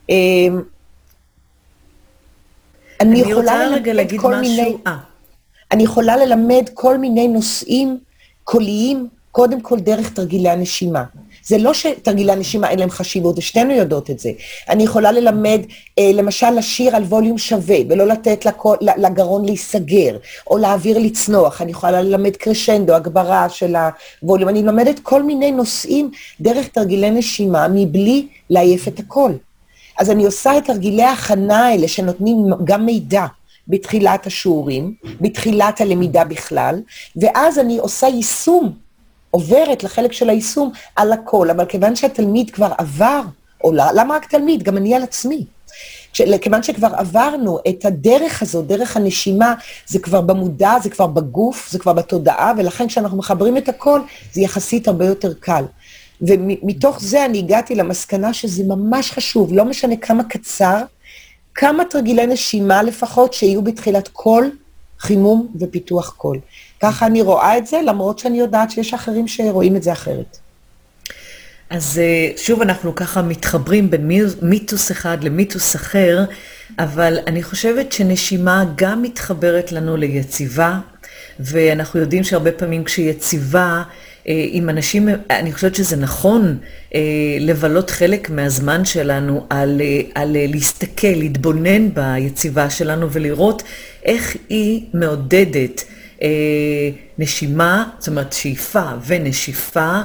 אמ, 0.10 0.62
אני, 3.02 3.22
אני 3.22 3.32
יכולה 3.32 3.68
רגע 3.74 3.94
להגיד 3.94 4.20
משהו, 4.20 4.42
מיני, 4.42 4.78
아. 4.88 4.90
אני 5.72 5.84
יכולה 5.84 6.18
ללמד 6.18 6.70
כל 6.74 6.98
מיני 6.98 7.28
נושאים 7.28 7.98
קוליים, 8.44 9.08
קודם 9.32 9.62
כל 9.62 9.80
דרך 9.80 10.14
תרגילי 10.14 10.50
הנשימה. 10.50 11.04
זה 11.46 11.58
לא 11.58 11.74
שתרגילי 11.74 12.32
הנשימה 12.32 12.70
אין 12.70 12.80
להם 12.80 12.90
חשיבות, 12.90 13.38
ושתינו 13.38 13.74
יודעות 13.74 14.10
את 14.10 14.20
זה. 14.20 14.32
אני 14.70 14.84
יכולה 14.84 15.12
ללמד, 15.12 15.62
אה, 16.00 16.12
למשל, 16.14 16.50
לשיר 16.50 16.96
על 16.96 17.04
ווליום 17.04 17.38
שווה, 17.38 17.78
ולא 17.90 18.08
לתת 18.08 18.46
לכל, 18.46 18.76
לגרון 18.82 19.46
להיסגר, 19.46 20.18
או 20.48 20.58
לאוויר 20.58 20.98
לצנוח. 20.98 21.62
אני 21.62 21.72
יכולה 21.72 22.02
ללמד 22.02 22.36
קרשנדו, 22.36 22.94
הגברה 22.94 23.50
של 23.50 23.76
הווליום. 24.22 24.50
אני 24.50 24.64
לומדת 24.64 25.00
כל 25.00 25.24
מיני 25.24 25.52
נושאים 25.52 26.12
דרך 26.42 26.68
תרגילי 26.68 27.10
נשימה, 27.10 27.68
מבלי 27.68 28.28
לעייף 28.50 28.88
את 28.88 29.00
הכל. 29.00 29.32
אז 30.00 30.12
אני 30.12 30.26
עושה 30.26 30.58
את 30.58 30.66
תרגילי 30.66 31.04
ההכנה 31.04 31.68
האלה, 31.68 31.88
שנותנים 31.88 32.38
גם 32.64 32.86
מידע. 32.86 33.26
בתחילת 33.68 34.28
השיעורים, 34.28 34.94
בתחילת 35.22 35.82
הלמידה 35.82 36.24
בכלל, 36.24 36.82
ואז 37.16 37.60
אני 37.60 37.78
עושה 37.78 38.08
יישום 38.08 38.74
עוברת 39.34 39.84
לחלק 39.84 40.12
של 40.12 40.30
היישום 40.30 40.72
על 40.96 41.14
הכל, 41.14 41.50
אבל 41.50 41.66
כיוון 41.66 41.96
שהתלמיד 41.96 42.50
כבר 42.52 42.72
עבר, 42.78 43.22
או 43.64 43.72
למה 43.72 44.16
רק 44.16 44.26
תלמיד? 44.26 44.64
גם 44.64 44.78
אני 44.78 44.96
על 44.96 45.04
עצמי. 45.04 45.46
כיוון 46.42 46.64
שכבר 46.64 46.88
עברנו 46.96 47.60
את 47.70 47.86
הדרך 47.86 48.42
הזו, 48.42 48.62
דרך 48.62 48.98
הנשימה, 48.98 49.54
זה 49.88 50.00
כבר 50.00 50.22
במודע, 50.22 50.74
זה 50.84 50.90
כבר 50.90 51.08
בגוף, 51.08 51.70
זה 51.72 51.80
כבר 51.80 51.94
בתודעה, 51.94 52.54
ולכן 52.58 52.88
כשאנחנו 52.88 53.18
מחברים 53.18 53.58
את 53.58 53.70
הכל, 53.70 54.00
זה 54.34 54.42
יחסית 54.42 54.88
הרבה 54.88 55.06
יותר 55.06 55.34
קל. 55.40 55.64
ומתוך 56.22 57.02
זה 57.02 57.26
אני 57.26 57.38
הגעתי 57.38 57.76
למסקנה 57.76 58.34
שזה 58.34 58.64
ממש 58.64 59.12
חשוב, 59.12 59.54
לא 59.54 59.66
משנה 59.66 59.96
כמה 59.98 60.24
קצר, 60.24 60.82
כמה 61.56 61.86
תרגילי 61.86 62.28
נשימה 62.28 62.84
לפחות 62.84 63.34
שיהיו 63.34 63.62
בתחילת 63.62 64.10
כל 64.14 64.46
חימום 65.04 65.48
ופיתוח 65.60 66.14
קול. 66.18 66.40
ככה 66.82 67.06
אני 67.06 67.22
רואה 67.22 67.58
את 67.58 67.68
זה, 67.68 67.80
למרות 67.86 68.20
שאני 68.20 68.40
יודעת 68.40 68.72
שיש 68.72 68.94
אחרים 68.94 69.28
שרואים 69.28 69.76
את 69.76 69.84
זה 69.84 69.92
אחרת. 69.92 70.38
אז 71.70 72.00
אה, 72.00 72.32
שוב, 72.38 72.62
אנחנו 72.62 72.96
ככה 72.96 73.22
מתחברים 73.22 73.90
בין 73.90 74.12
מיתוס 74.42 74.92
אחד 74.92 75.24
למיתוס 75.24 75.76
אחר, 75.76 76.26
אבל 76.80 77.18
אני 77.28 77.44
חושבת 77.44 77.92
שנשימה 77.92 78.66
גם 78.76 79.02
מתחברת 79.02 79.72
לנו 79.72 79.98
ליציבה, 79.98 80.80
ואנחנו 81.40 82.00
יודעים 82.00 82.24
שהרבה 82.24 82.52
פעמים 82.52 82.84
כשיציבה, 82.84 83.84
עם 84.26 84.70
אנשים, 84.70 85.10
אני 85.30 85.54
חושבת 85.54 85.76
שזה 85.76 85.96
נכון 85.96 86.58
אה, 86.96 87.00
לבלות 87.40 87.90
חלק 87.90 88.30
מהזמן 88.30 88.86
שלנו 88.86 89.46
על, 89.50 89.82
על 90.16 90.38
להסתכל, 90.48 91.08
להתבונן 91.08 91.90
ביציבה 91.94 92.70
שלנו 92.70 93.12
ולראות 93.12 93.64
איך 94.06 94.38
היא 94.50 94.82
מעודדת 94.94 95.84
אה, 96.22 96.28
נשימה, 97.18 97.90
זאת 98.00 98.08
אומרת 98.08 98.34
שאיפה 98.34 98.84
ונשיפה, 99.08 100.02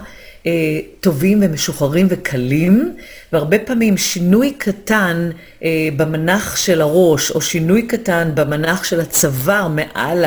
אה, 0.47 0.81
טובים 1.01 1.39
ומשוחררים 1.43 2.07
וקלים, 2.11 2.97
והרבה 3.33 3.59
פעמים 3.59 3.97
שינוי 3.97 4.53
קטן 4.59 5.31
אה, 5.65 5.89
במנח 5.97 6.57
של 6.57 6.81
הראש, 6.81 7.31
או 7.31 7.41
שינוי 7.41 7.83
קטן 7.83 8.31
במנח 8.35 8.85
של 8.85 9.01
הצוואר 9.01 9.69
מעל 9.69 10.25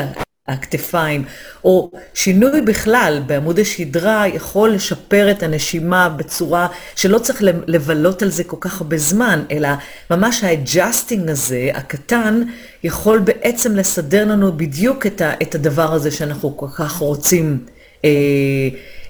הכתפיים, 0.52 1.24
או 1.64 1.90
שינוי 2.14 2.60
בכלל 2.60 3.22
בעמוד 3.26 3.58
השדרה 3.58 4.24
יכול 4.28 4.70
לשפר 4.70 5.30
את 5.30 5.42
הנשימה 5.42 6.08
בצורה 6.08 6.66
שלא 6.96 7.18
צריך 7.18 7.42
לבלות 7.66 8.22
על 8.22 8.30
זה 8.30 8.44
כל 8.44 8.56
כך 8.60 8.80
הרבה 8.80 8.98
זמן, 8.98 9.42
אלא 9.50 9.68
ממש 10.10 10.44
ה 10.44 10.52
adjusting 10.52 11.28
הזה, 11.28 11.70
הקטן, 11.74 12.42
יכול 12.84 13.18
בעצם 13.18 13.76
לסדר 13.76 14.24
לנו 14.24 14.52
בדיוק 14.52 15.06
את, 15.06 15.20
ה, 15.20 15.32
את 15.42 15.54
הדבר 15.54 15.92
הזה 15.92 16.10
שאנחנו 16.10 16.56
כל 16.56 16.66
כך 16.76 16.96
רוצים 16.96 17.58
אה, 18.04 18.10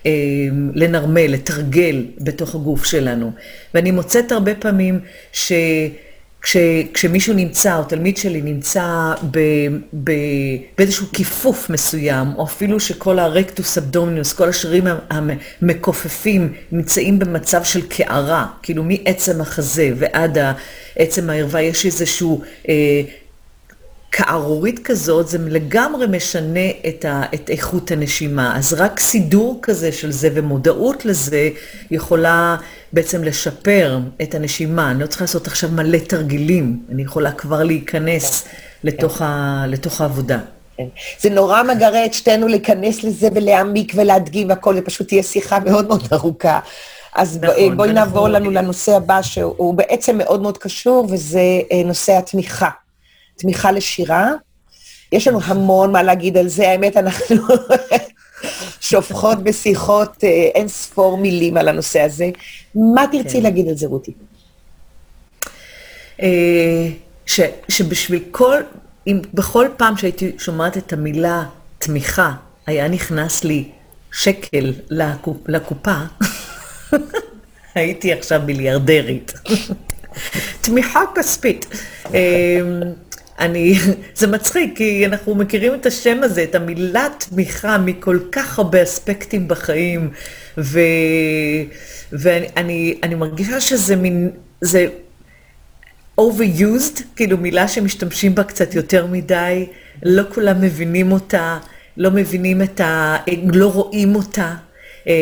אה, 0.06 0.10
לנרמל, 0.74 1.26
לתרגל 1.26 2.06
בתוך 2.20 2.54
הגוף 2.54 2.84
שלנו. 2.84 3.32
ואני 3.74 3.90
מוצאת 3.90 4.32
הרבה 4.32 4.54
פעמים 4.54 5.00
ש... 5.32 5.52
כש, 6.42 6.56
כשמישהו 6.94 7.34
נמצא, 7.34 7.76
או 7.76 7.84
תלמיד 7.84 8.16
שלי 8.16 8.42
נמצא 8.42 9.14
ב, 9.30 9.38
ב, 10.04 10.12
באיזשהו 10.78 11.06
כיפוף 11.12 11.70
מסוים, 11.70 12.28
או 12.36 12.44
אפילו 12.44 12.80
שכל 12.80 13.18
ה 13.18 13.27
rectus 13.27 13.78
abdominis, 13.78 14.32
כל 14.32 14.48
השרירים 14.48 14.84
המכופפים, 15.10 16.52
נמצאים 16.72 17.18
במצב 17.18 17.64
של 17.64 17.88
קערה, 17.88 18.46
כאילו 18.62 18.84
מעצם 18.84 19.40
החזה 19.40 19.90
ועד 19.96 20.38
עצם 20.96 21.30
הערווה, 21.30 21.62
יש 21.62 21.86
איזשהו 21.86 22.42
אה, 22.68 23.02
כערורית 24.12 24.78
כזאת, 24.84 25.28
זה 25.28 25.38
לגמרי 25.38 26.06
משנה 26.06 26.70
את, 26.88 27.04
ה, 27.04 27.22
את 27.34 27.50
איכות 27.50 27.90
הנשימה. 27.90 28.56
אז 28.56 28.74
רק 28.74 29.00
סידור 29.00 29.58
כזה 29.62 29.92
של 29.92 30.12
זה 30.12 30.28
ומודעות 30.34 31.04
לזה 31.04 31.50
יכולה 31.90 32.56
בעצם 32.92 33.24
לשפר 33.24 33.98
את 34.22 34.34
הנשימה. 34.34 34.90
אני 34.90 35.00
לא 35.00 35.06
צריכה 35.06 35.24
לעשות 35.24 35.46
עכשיו 35.46 35.70
מלא 35.70 35.98
תרגילים, 35.98 36.82
אני 36.92 37.02
יכולה 37.02 37.32
כבר 37.32 37.62
להיכנס 37.62 38.48
לתוך, 38.84 39.22
ה, 39.22 39.64
לתוך 39.68 40.00
העבודה. 40.00 40.38
כן. 40.76 40.86
זה 41.20 41.30
נורא 41.30 41.62
מגרה 41.62 42.04
את 42.04 42.14
שתינו 42.14 42.48
להיכנס 42.48 43.04
לזה 43.04 43.28
ולהעמיק 43.34 43.92
ולהדגים 43.96 44.48
והכל, 44.48 44.74
זה 44.74 44.82
פשוט 44.82 45.08
תהיה 45.08 45.22
שיחה 45.22 45.58
מאוד 45.60 45.88
מאוד 45.88 46.08
ארוכה. 46.12 46.60
אז 47.14 47.38
נכון, 47.42 47.76
בואי 47.76 47.92
נעבור 47.92 48.28
לנו 48.28 48.50
לנושא 48.50 48.96
הבא, 48.96 49.22
שהוא 49.22 49.74
בעצם 49.74 50.18
מאוד 50.18 50.42
מאוד 50.42 50.58
קשור, 50.58 51.06
וזה 51.10 51.40
אה, 51.72 51.82
נושא 51.84 52.12
התמיכה. 52.12 52.68
תמיכה 53.42 53.72
לשירה. 53.72 54.30
יש 55.12 55.28
לנו 55.28 55.40
המון 55.44 55.92
מה 55.92 56.02
להגיד 56.02 56.36
על 56.36 56.48
זה, 56.48 56.68
האמת, 56.68 56.96
אנחנו 56.96 57.36
שופכות 58.80 59.42
בשיחות 59.42 60.24
אין 60.54 60.68
ספור 60.68 61.16
מילים 61.16 61.56
על 61.56 61.68
הנושא 61.68 62.00
הזה. 62.00 62.30
מה 62.74 63.04
תרצי 63.12 63.36
כן. 63.36 63.42
להגיד 63.42 63.68
על 63.68 63.74
זה, 63.74 63.86
רותי? 63.86 64.12
ש, 67.26 67.40
שבשביל 67.68 68.22
כל, 68.30 68.60
אם 69.06 69.20
בכל 69.34 69.68
פעם 69.76 69.96
שהייתי 69.96 70.32
שומעת 70.38 70.76
את 70.76 70.92
המילה 70.92 71.44
תמיכה, 71.78 72.32
היה 72.66 72.88
נכנס 72.88 73.44
לי 73.44 73.68
שקל 74.12 74.72
לקופ, 74.90 75.36
לקופה, 75.48 75.96
הייתי 77.74 78.12
עכשיו 78.12 78.40
מיליארדרית. 78.46 79.32
תמיכה 80.60 81.00
כספית. 81.14 81.66
אני, 83.38 83.78
זה 84.14 84.26
מצחיק, 84.26 84.76
כי 84.76 85.06
אנחנו 85.06 85.34
מכירים 85.34 85.74
את 85.74 85.86
השם 85.86 86.22
הזה, 86.22 86.42
את 86.42 86.54
המילה 86.54 87.08
תמיכה 87.18 87.78
מכל 87.78 88.18
כך 88.32 88.58
הרבה 88.58 88.82
אספקטים 88.82 89.48
בחיים, 89.48 90.10
ו, 90.58 90.80
ואני 92.12 92.98
אני 93.02 93.14
מרגישה 93.14 93.60
שזה 93.60 93.96
מין, 93.96 94.30
זה 94.60 94.86
overused, 96.20 97.02
כאילו 97.16 97.36
מילה 97.38 97.68
שמשתמשים 97.68 98.34
בה 98.34 98.44
קצת 98.44 98.74
יותר 98.74 99.06
מדי, 99.06 99.66
לא 100.02 100.22
כולם 100.34 100.60
מבינים 100.60 101.12
אותה, 101.12 101.58
לא 101.96 102.10
מבינים 102.10 102.62
את 102.62 102.80
ה... 102.80 103.16
לא 103.52 103.72
רואים 103.72 104.14
אותה. 104.14 104.54
אה, 105.08 105.12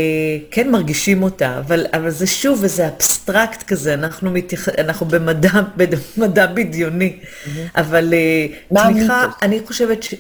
כן 0.51 0.71
מרגישים 0.71 1.23
אותה, 1.23 1.59
אבל, 1.59 1.87
אבל 1.93 2.11
זה 2.11 2.27
שוב 2.27 2.63
איזה 2.63 2.89
אבסטרקט 2.89 3.63
כזה, 3.63 3.95
אנחנו, 3.95 4.31
מתייח... 4.31 4.69
אנחנו 4.69 5.07
במדע, 5.07 5.51
במדע 5.77 6.47
בדיוני, 6.55 7.17
mm-hmm. 7.21 7.49
אבל 7.77 8.15
אה, 8.15 8.47
תמיכה, 8.69 9.23
המיתוס? 9.23 9.43
אני 9.43 9.61
חושבת 9.67 10.03
ש... 10.03 10.15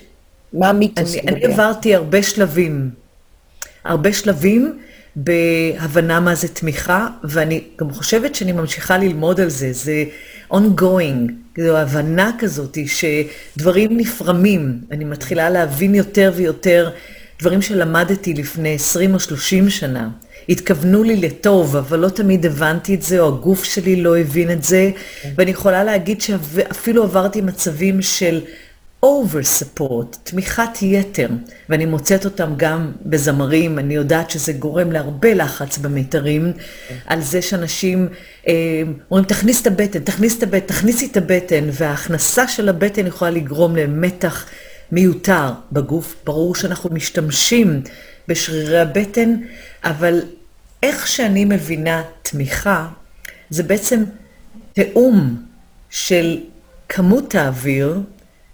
מה 0.52 0.68
המיתוס? 0.68 1.14
אני, 1.14 1.20
אני 1.28 1.44
עברתי 1.44 1.94
הרבה 1.94 2.22
שלבים, 2.22 2.90
הרבה 3.84 4.12
שלבים 4.12 4.78
בהבנה 5.16 6.20
מה 6.20 6.34
זה 6.34 6.48
תמיכה, 6.48 7.08
ואני 7.24 7.64
גם 7.80 7.90
חושבת 7.90 8.34
שאני 8.34 8.52
ממשיכה 8.52 8.98
ללמוד 8.98 9.40
על 9.40 9.48
זה, 9.48 9.72
זה 9.72 10.04
ongoing, 10.52 11.32
זו 11.58 11.76
הבנה 11.78 12.30
כזאת 12.38 12.78
שדברים 12.86 13.96
נפרמים, 13.96 14.80
אני 14.90 15.04
מתחילה 15.04 15.50
להבין 15.50 15.94
יותר 15.94 16.32
ויותר 16.36 16.90
דברים 17.40 17.62
שלמדתי 17.62 18.34
לפני 18.34 18.74
20 18.74 19.14
או 19.14 19.20
30 19.20 19.70
שנה. 19.70 20.08
התכוונו 20.48 21.02
לי 21.02 21.16
לטוב, 21.16 21.76
אבל 21.76 21.98
לא 21.98 22.08
תמיד 22.08 22.46
הבנתי 22.46 22.94
את 22.94 23.02
זה, 23.02 23.20
או 23.20 23.28
הגוף 23.28 23.64
שלי 23.64 24.02
לא 24.02 24.18
הבין 24.18 24.50
את 24.50 24.64
זה, 24.64 24.90
ואני 25.36 25.50
יכולה 25.50 25.84
להגיד 25.84 26.20
שאפילו 26.20 27.02
עברתי 27.02 27.40
מצבים 27.40 28.02
של 28.02 28.40
over 29.04 29.62
support, 29.62 30.16
תמיכת 30.24 30.82
יתר, 30.82 31.28
ואני 31.68 31.86
מוצאת 31.86 32.24
אותם 32.24 32.52
גם 32.56 32.92
בזמרים, 33.06 33.78
אני 33.78 33.94
יודעת 33.94 34.30
שזה 34.30 34.52
גורם 34.52 34.92
להרבה 34.92 35.34
לחץ 35.34 35.78
במיתרים, 35.78 36.52
על 37.06 37.20
זה 37.20 37.42
שאנשים 37.42 38.08
אה, 38.48 38.52
אומרים, 39.10 39.26
תכניס 39.26 39.62
את 39.62 39.66
הבטן, 39.66 39.98
תכניס 39.98 40.38
את 40.38 40.42
הבטן, 40.42 40.66
תכניסי 40.66 41.06
את 41.06 41.16
הבטן, 41.16 41.64
וההכנסה 41.72 42.48
של 42.48 42.68
הבטן 42.68 43.06
יכולה 43.06 43.30
לגרום 43.30 43.76
למתח 43.76 44.46
מיותר 44.92 45.52
בגוף. 45.72 46.14
ברור 46.24 46.54
שאנחנו 46.54 46.90
משתמשים 46.90 47.82
בשרירי 48.28 48.80
הבטן, 48.80 49.36
אבל 49.84 50.20
איך 50.82 51.06
שאני 51.06 51.44
מבינה 51.44 52.02
תמיכה, 52.22 52.88
זה 53.50 53.62
בעצם 53.62 54.04
תיאום 54.72 55.42
של 55.90 56.38
כמות 56.88 57.34
האוויר, 57.34 58.00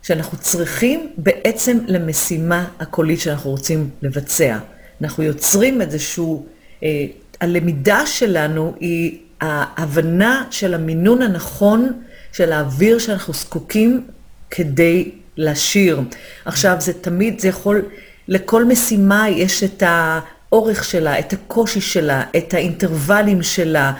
שאנחנו 0.02 0.38
צריכים 0.38 1.12
בעצם 1.16 1.78
למשימה 1.86 2.68
הקולית 2.80 3.20
שאנחנו 3.20 3.50
רוצים 3.50 3.90
לבצע. 4.02 4.58
אנחנו 5.02 5.22
יוצרים 5.22 5.80
איזשהו, 5.80 6.46
אה, 6.82 7.06
הלמידה 7.40 8.06
שלנו 8.06 8.74
היא 8.80 9.18
ההבנה 9.40 10.44
של 10.50 10.74
המינון 10.74 11.22
הנכון 11.22 12.02
של 12.32 12.52
האוויר 12.52 12.98
שאנחנו 12.98 13.34
זקוקים 13.34 14.06
כדי 14.50 15.10
לשיר. 15.36 16.00
עכשיו, 16.44 16.76
זה 16.78 16.92
תמיד, 16.92 17.40
זה 17.40 17.48
יכול, 17.48 17.82
לכל 18.28 18.64
משימה 18.64 19.28
יש 19.28 19.64
את 19.64 19.82
האורך 19.86 20.84
שלה, 20.84 21.18
את 21.18 21.32
הקושי 21.32 21.80
שלה, 21.80 22.22
את 22.36 22.54
האינטרוולים 22.54 23.42
שלה. 23.42 23.92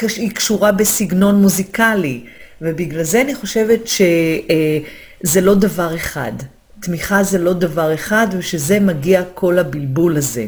היא 0.00 0.30
קשורה 0.30 0.72
בסגנון 0.72 1.42
מוזיקלי. 1.42 2.24
ובגלל 2.62 3.02
זה 3.02 3.20
אני 3.20 3.34
חושבת 3.34 3.80
שזה 3.86 5.40
לא 5.40 5.54
דבר 5.54 5.94
אחד. 5.94 6.32
תמיכה 6.80 7.22
זה 7.22 7.38
לא 7.38 7.52
דבר 7.52 7.94
אחד, 7.94 8.26
ושזה 8.38 8.80
מגיע 8.80 9.22
כל 9.34 9.58
הבלבול 9.58 10.16
הזה. 10.16 10.46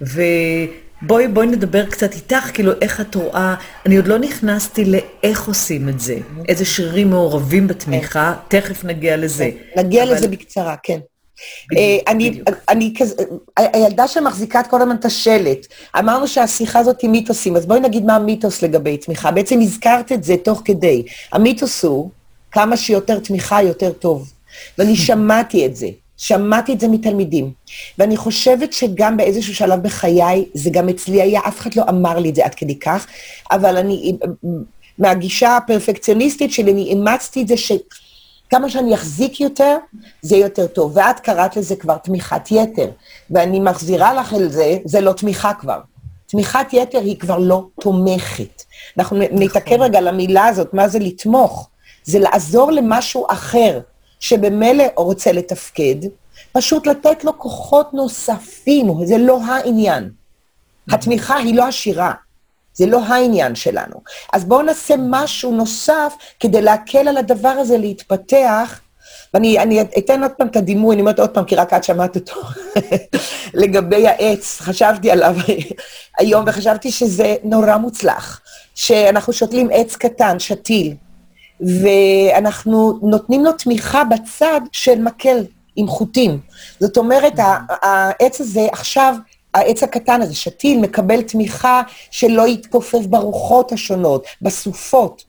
ובואי 0.00 0.68
בואי 1.02 1.46
נדבר 1.46 1.86
קצת 1.86 2.14
איתך, 2.14 2.50
כאילו 2.54 2.72
איך 2.80 3.00
את 3.00 3.14
רואה, 3.14 3.54
אני 3.86 3.96
עוד 3.96 4.06
לא 4.08 4.18
נכנסתי 4.18 4.84
לאיך 4.84 5.48
עושים 5.48 5.88
את 5.88 6.00
זה, 6.00 6.18
איזה 6.48 6.64
שרירים 6.64 7.10
מעורבים 7.10 7.66
בתמיכה, 7.66 8.34
כן. 8.48 8.60
תכף 8.60 8.84
נגיע 8.84 9.16
לזה. 9.16 9.50
נגיע 9.76 10.04
אבל... 10.04 10.12
לזה 10.12 10.28
בקצרה, 10.28 10.74
כן. 10.82 10.98
אה, 11.76 11.98
אני, 12.12 12.40
אני 12.68 12.94
כזה, 12.98 13.14
הילדה 13.56 14.08
שמחזיקה 14.08 14.60
את 14.60 14.66
כל 14.66 14.82
הזמן 14.82 14.96
את 14.96 15.04
השלט, 15.04 15.66
אמרנו 15.98 16.28
שהשיחה 16.28 16.78
הזאת 16.78 17.00
היא 17.00 17.10
מיתוסים, 17.10 17.56
אז 17.56 17.66
בואי 17.66 17.80
נגיד 17.80 18.04
מה 18.04 18.16
המיתוס 18.16 18.62
לגבי 18.62 18.96
תמיכה. 18.96 19.30
בעצם 19.30 19.60
הזכרת 19.60 20.12
את 20.12 20.24
זה 20.24 20.34
תוך 20.44 20.62
כדי. 20.64 21.02
המיתוס 21.32 21.84
הוא, 21.84 22.10
כמה 22.50 22.76
שיותר 22.76 23.18
תמיכה, 23.18 23.62
יותר 23.62 23.92
טוב. 23.92 24.32
ואני 24.78 24.96
שמעתי 25.06 25.66
את 25.66 25.76
זה, 25.76 25.86
שמעתי 26.20 26.72
את 26.72 26.80
זה 26.80 26.88
מתלמידים. 26.88 27.52
ואני 27.98 28.16
חושבת 28.16 28.72
שגם 28.72 29.16
באיזשהו 29.16 29.54
שלב 29.54 29.82
בחיי, 29.82 30.44
זה 30.54 30.70
גם 30.72 30.88
אצלי 30.88 31.22
היה, 31.22 31.40
אף 31.48 31.60
אחד 31.60 31.74
לא 31.76 31.82
אמר 31.88 32.18
לי 32.18 32.30
את 32.30 32.34
זה 32.34 32.44
עד 32.44 32.54
כדי 32.54 32.78
כך, 32.78 33.06
אבל 33.50 33.76
אני, 33.76 34.16
מהגישה 34.98 35.56
הפרפקציוניסטית 35.56 36.52
שלי, 36.52 36.72
אני 36.72 36.82
אימצתי 36.82 37.42
את 37.42 37.48
זה 37.48 37.56
ש... 37.56 37.72
כמה 38.50 38.68
שאני 38.68 38.94
אחזיק 38.94 39.40
יותר, 39.40 39.76
זה 40.22 40.36
יותר 40.36 40.66
טוב. 40.66 40.92
ואת 40.96 41.20
קראת 41.20 41.56
לזה 41.56 41.76
כבר 41.76 41.96
תמיכת 41.96 42.50
יתר, 42.50 42.90
ואני 43.30 43.60
מחזירה 43.60 44.14
לך 44.14 44.32
על 44.32 44.48
זה, 44.48 44.78
זה 44.84 45.00
לא 45.00 45.12
תמיכה 45.12 45.54
כבר. 45.54 45.80
תמיכת 46.26 46.66
יתר 46.72 46.98
היא 46.98 47.18
כבר 47.18 47.38
לא 47.38 47.66
תומכת. 47.80 48.62
אנחנו 48.98 49.16
נכון. 49.16 49.42
נתעכב 49.42 49.80
רגע 49.80 50.00
למילה 50.00 50.46
הזאת, 50.46 50.74
מה 50.74 50.88
זה 50.88 50.98
לתמוך? 50.98 51.68
זה 52.04 52.18
לעזור 52.18 52.72
למשהו 52.72 53.26
אחר, 53.30 53.80
שבמילא 54.20 54.84
רוצה 54.96 55.32
לתפקד, 55.32 55.96
פשוט 56.52 56.86
לתת 56.86 57.24
לו 57.24 57.38
כוחות 57.38 57.94
נוספים, 57.94 59.06
זה 59.06 59.18
לא 59.18 59.40
העניין. 59.44 60.10
התמיכה 60.90 61.36
היא 61.36 61.54
לא 61.54 61.66
השירה. 61.66 62.12
זה 62.74 62.86
לא 62.86 63.04
העניין 63.04 63.54
שלנו. 63.54 64.00
אז 64.32 64.44
בואו 64.44 64.62
נעשה 64.62 64.94
משהו 64.98 65.52
נוסף 65.52 66.14
כדי 66.40 66.62
להקל 66.62 67.08
על 67.08 67.16
הדבר 67.16 67.48
הזה 67.48 67.78
להתפתח. 67.78 68.80
ואני 69.34 69.58
אני 69.58 69.80
אתן 69.80 70.22
עוד 70.22 70.30
פעם 70.30 70.46
את 70.46 70.56
הדימוי, 70.56 70.94
אני 70.94 71.00
אומרת 71.00 71.18
עוד 71.18 71.30
פעם, 71.30 71.44
כי 71.44 71.56
רק 71.56 71.74
את 71.74 71.84
שמעת 71.84 72.16
אותו, 72.16 72.40
לגבי 73.60 74.08
העץ, 74.08 74.60
חשבתי 74.60 75.10
עליו 75.10 75.36
היום, 76.18 76.44
וחשבתי 76.46 76.90
שזה 76.90 77.36
נורא 77.44 77.76
מוצלח, 77.76 78.40
שאנחנו 78.74 79.32
שותלים 79.32 79.68
עץ 79.72 79.96
קטן, 79.96 80.38
שתיל, 80.38 80.94
ואנחנו 81.60 82.98
נותנים 83.02 83.44
לו 83.44 83.52
תמיכה 83.52 84.02
בצד 84.04 84.60
של 84.72 85.02
מקל 85.02 85.44
עם 85.76 85.86
חוטים. 85.86 86.40
זאת 86.80 86.96
אומרת, 86.96 87.32
העץ 87.82 88.40
הזה 88.40 88.68
עכשיו 88.72 89.14
העץ 89.54 89.82
הקטן 89.82 90.22
הזה, 90.22 90.34
שתיל, 90.34 90.80
מקבל 90.80 91.22
תמיכה 91.22 91.82
שלא 92.10 92.48
יתכופף 92.48 93.06
ברוחות 93.06 93.72
השונות, 93.72 94.24
בסופות. 94.42 95.24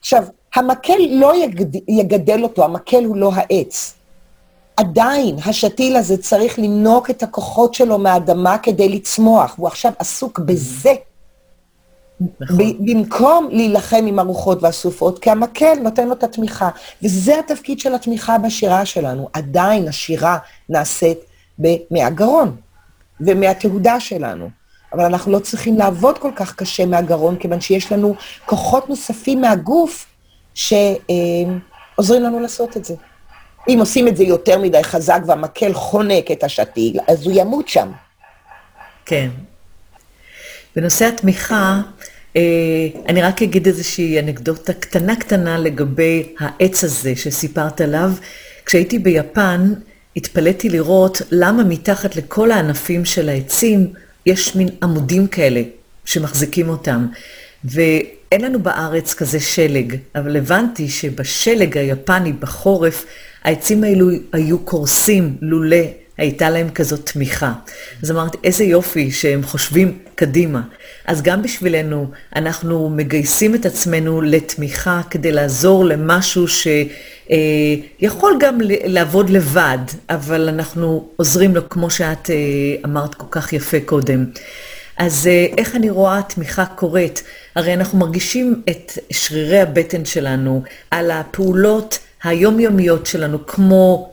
עכשיו, 0.00 0.24
המקל 0.54 0.98
לא 1.10 1.44
יגד... 1.44 1.76
יגדל 1.88 2.42
אותו, 2.42 2.64
המקל 2.64 3.04
הוא 3.04 3.16
לא 3.16 3.30
העץ. 3.34 3.94
עדיין 4.76 5.36
השתיל 5.46 5.96
הזה 5.96 6.16
צריך 6.16 6.58
לנוק 6.58 7.10
את 7.10 7.22
הכוחות 7.22 7.74
שלו 7.74 7.98
מהאדמה 7.98 8.58
כדי 8.58 8.88
לצמוח, 8.88 9.54
והוא 9.58 9.68
עכשיו 9.68 9.92
עסוק 9.98 10.38
בזה. 10.38 10.92
נכון. 12.40 12.86
במקום 12.86 13.48
להילחם 13.52 14.04
עם 14.06 14.18
הרוחות 14.18 14.62
והסופות, 14.62 15.18
כי 15.18 15.30
המקל 15.30 15.74
נותן 15.82 16.06
לו 16.06 16.12
את 16.12 16.24
התמיכה. 16.24 16.68
וזה 17.02 17.38
התפקיד 17.38 17.80
של 17.80 17.94
התמיכה 17.94 18.38
בשירה 18.38 18.86
שלנו. 18.86 19.28
עדיין 19.32 19.88
השירה 19.88 20.38
נעשית 20.68 21.18
מהגרון. 21.90 22.56
ומהתהודה 23.20 24.00
שלנו. 24.00 24.50
אבל 24.92 25.04
אנחנו 25.04 25.32
לא 25.32 25.38
צריכים 25.38 25.78
לעבוד 25.78 26.18
כל 26.18 26.30
כך 26.36 26.54
קשה 26.54 26.86
מהגרון, 26.86 27.36
כיוון 27.36 27.60
שיש 27.60 27.92
לנו 27.92 28.14
כוחות 28.46 28.88
נוספים 28.88 29.40
מהגוף 29.40 30.06
שעוזרים 30.54 32.22
לנו 32.22 32.40
לעשות 32.40 32.76
את 32.76 32.84
זה. 32.84 32.94
אם 33.68 33.76
עושים 33.80 34.08
את 34.08 34.16
זה 34.16 34.24
יותר 34.24 34.58
מדי 34.58 34.84
חזק 34.84 35.20
והמקל 35.26 35.72
חונק 35.72 36.30
את 36.30 36.44
השתיל, 36.44 37.00
אז 37.08 37.26
הוא 37.26 37.32
ימות 37.36 37.68
שם. 37.68 37.92
כן. 39.06 39.28
בנושא 40.76 41.06
התמיכה, 41.06 41.80
אני 43.08 43.22
רק 43.22 43.42
אגיד 43.42 43.66
איזושהי 43.66 44.18
אנקדוטה 44.18 44.72
קטנה 44.72 45.16
קטנה 45.16 45.58
לגבי 45.58 46.34
העץ 46.38 46.84
הזה 46.84 47.16
שסיפרת 47.16 47.80
עליו. 47.80 48.10
כשהייתי 48.66 48.98
ביפן, 48.98 49.72
התפלאתי 50.16 50.68
לראות 50.68 51.22
למה 51.30 51.64
מתחת 51.64 52.16
לכל 52.16 52.50
הענפים 52.50 53.04
של 53.04 53.28
העצים 53.28 53.92
יש 54.26 54.56
מין 54.56 54.68
עמודים 54.82 55.26
כאלה 55.26 55.62
שמחזיקים 56.04 56.68
אותם. 56.68 57.06
ואין 57.64 58.40
לנו 58.40 58.62
בארץ 58.62 59.14
כזה 59.14 59.40
שלג, 59.40 59.96
אבל 60.14 60.36
הבנתי 60.36 60.88
שבשלג 60.88 61.78
היפני 61.78 62.32
בחורף, 62.32 63.06
העצים 63.44 63.84
האלו 63.84 64.08
היו 64.32 64.58
קורסים 64.58 65.36
לולא 65.40 65.76
הייתה 66.18 66.50
להם 66.50 66.70
כזאת 66.70 67.10
תמיכה. 67.12 67.52
אז 68.02 68.10
אמרתי, 68.10 68.38
איזה 68.44 68.64
יופי 68.64 69.10
שהם 69.10 69.42
חושבים 69.42 69.98
קדימה. 70.14 70.62
אז 71.06 71.22
גם 71.22 71.42
בשבילנו, 71.42 72.06
אנחנו 72.36 72.88
מגייסים 72.88 73.54
את 73.54 73.66
עצמנו 73.66 74.20
לתמיכה 74.20 75.00
כדי 75.10 75.32
לעזור 75.32 75.84
למשהו 75.84 76.44
שיכול 76.48 78.36
גם 78.40 78.58
לעבוד 78.84 79.30
לבד, 79.30 79.78
אבל 80.10 80.48
אנחנו 80.48 81.08
עוזרים 81.16 81.54
לו, 81.54 81.68
כמו 81.68 81.90
שאת 81.90 82.30
אה, 82.30 82.36
אמרת 82.84 83.14
כל 83.14 83.26
כך 83.30 83.52
יפה 83.52 83.80
קודם. 83.84 84.24
אז 84.96 85.26
אה, 85.26 85.46
איך 85.58 85.76
אני 85.76 85.90
רואה 85.90 86.20
תמיכה 86.28 86.66
קורית? 86.66 87.22
הרי 87.56 87.74
אנחנו 87.74 87.98
מרגישים 87.98 88.62
את 88.70 88.92
שרירי 89.10 89.60
הבטן 89.60 90.04
שלנו 90.04 90.62
על 90.90 91.10
הפעולות 91.10 91.98
היומיומיות 92.24 93.06
שלנו, 93.06 93.46
כמו 93.46 94.11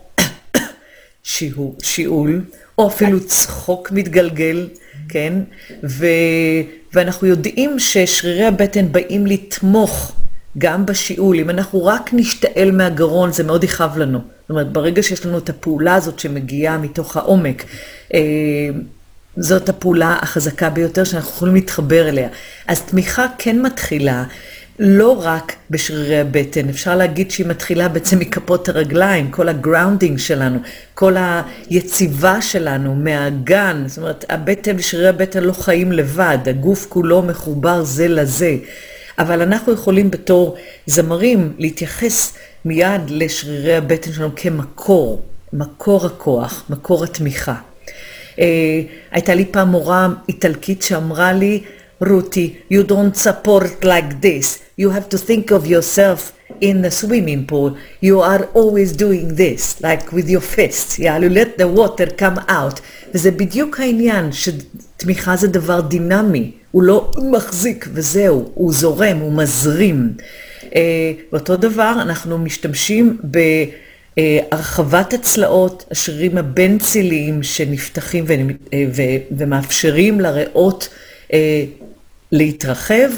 שיעול, 1.82 2.44
או 2.78 2.88
אפילו 2.88 3.26
צחוק 3.26 3.92
מתגלגל, 3.92 4.68
כן? 5.08 5.32
ו... 5.84 6.06
ואנחנו 6.92 7.26
יודעים 7.26 7.78
ששרירי 7.78 8.44
הבטן 8.44 8.92
באים 8.92 9.26
לתמוך 9.26 10.12
גם 10.58 10.86
בשיעול. 10.86 11.40
אם 11.40 11.50
אנחנו 11.50 11.84
רק 11.84 12.10
נשתעל 12.12 12.70
מהגרון, 12.70 13.32
זה 13.32 13.44
מאוד 13.44 13.64
יכאב 13.64 13.98
לנו. 13.98 14.18
זאת 14.18 14.50
אומרת, 14.50 14.72
ברגע 14.72 15.02
שיש 15.02 15.26
לנו 15.26 15.38
את 15.38 15.48
הפעולה 15.48 15.94
הזאת 15.94 16.18
שמגיעה 16.18 16.78
מתוך 16.78 17.16
העומק, 17.16 17.64
אה, 18.14 18.20
זאת 19.36 19.68
הפעולה 19.68 20.18
החזקה 20.22 20.70
ביותר 20.70 21.04
שאנחנו 21.04 21.30
יכולים 21.30 21.54
להתחבר 21.54 22.08
אליה. 22.08 22.28
אז 22.66 22.80
תמיכה 22.82 23.26
כן 23.38 23.62
מתחילה 23.62 24.24
לא 24.82 25.22
רק 25.24 25.56
בשרירי 25.70 26.20
הבטן, 26.20 26.68
אפשר 26.68 26.96
להגיד 26.96 27.30
שהיא 27.30 27.46
מתחילה 27.46 27.88
בעצם 27.88 28.18
מכפות 28.18 28.68
הרגליים, 28.68 29.30
כל 29.30 29.48
ה 29.48 29.55
grounding 29.55 30.18
שלנו, 30.18 30.58
כל 30.94 31.16
היציבה 31.70 32.42
שלנו 32.42 32.94
מהאגן, 32.94 33.84
זאת 33.86 33.98
אומרת, 33.98 34.24
הבטן 34.28 34.76
ושרירי 34.76 35.08
הבטן 35.08 35.42
לא 35.42 35.52
חיים 35.52 35.92
לבד, 35.92 36.38
הגוף 36.46 36.86
כולו 36.88 37.22
מחובר 37.22 37.84
זה 37.84 38.08
לזה. 38.08 38.56
אבל 39.18 39.42
אנחנו 39.42 39.72
יכולים 39.72 40.10
בתור 40.10 40.56
זמרים 40.86 41.52
להתייחס 41.58 42.32
מיד 42.64 43.00
לשרירי 43.08 43.76
הבטן 43.76 44.12
שלנו 44.12 44.30
כמקור, 44.36 45.22
מקור 45.52 46.06
הכוח, 46.06 46.64
מקור 46.70 47.04
התמיכה. 47.04 47.54
Uh, 48.36 48.40
הייתה 49.10 49.34
לי 49.34 49.44
פעם 49.44 49.68
מורה 49.68 50.08
איטלקית 50.28 50.82
שאמרה 50.82 51.32
לי, 51.32 51.62
רותי, 52.00 52.54
you 52.72 52.90
don't 52.90 53.16
support 53.16 53.84
like 53.84 54.20
this. 54.22 54.58
You 54.78 54.90
have 54.90 55.08
to 55.08 55.18
think 55.18 55.50
of 55.50 55.66
yourself 55.66 56.32
in 56.60 56.82
the 56.82 56.90
swimming 56.90 57.46
pool. 57.46 57.70
You 58.02 58.20
are 58.20 58.44
always 58.54 58.90
doing 58.92 59.36
this, 59.42 59.80
like 59.80 60.12
with 60.12 60.28
your 60.28 60.44
fists. 60.56 60.98
Yeah, 60.98 61.18
you 61.18 61.30
let 61.40 61.58
the 61.58 61.68
water 61.68 62.08
come 62.22 62.38
out. 62.48 62.80
וזה 63.14 63.30
בדיוק 63.30 63.80
העניין, 63.80 64.30
שתמיכה 64.32 65.36
זה 65.36 65.48
דבר 65.48 65.80
דינמי. 65.80 66.50
הוא 66.70 66.82
לא 66.82 67.10
מחזיק 67.30 67.88
וזהו, 67.92 68.50
הוא 68.54 68.72
זורם, 68.72 69.16
הוא 69.20 69.32
מזרים. 69.32 70.12
ואותו 71.32 71.56
דבר, 71.56 71.92
אנחנו 72.02 72.38
משתמשים 72.38 73.18
ב... 73.30 73.38
הרחבת 74.52 75.12
הצלעות, 75.12 75.84
השרירים 75.90 76.38
הבין-ציליים 76.38 77.42
שנפתחים 77.42 78.24
ומאפשרים 79.30 80.20
לריאות 80.20 80.88
להתרחב, 82.32 83.10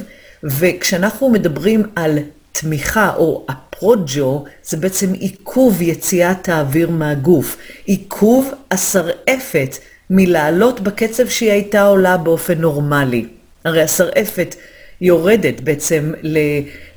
וכשאנחנו 0.45 1.31
מדברים 1.31 1.83
על 1.97 2.19
תמיכה 2.53 3.15
או 3.17 3.47
הפרוג'ו, 3.49 4.45
זה 4.65 4.77
בעצם 4.77 5.13
עיכוב 5.13 5.83
יציאת 5.83 6.49
האוויר 6.49 6.91
מהגוף, 6.91 7.57
עיכוב 7.85 8.53
השרעפת 8.71 9.77
מלעלות 10.11 10.81
בקצב 10.81 11.29
שהיא 11.29 11.51
הייתה 11.51 11.83
עולה 11.83 12.17
באופן 12.17 12.59
נורמלי. 12.59 13.27
הרי 13.65 13.83
השרעפת 13.83 14.55
יורדת 15.01 15.61
בעצם 15.61 16.13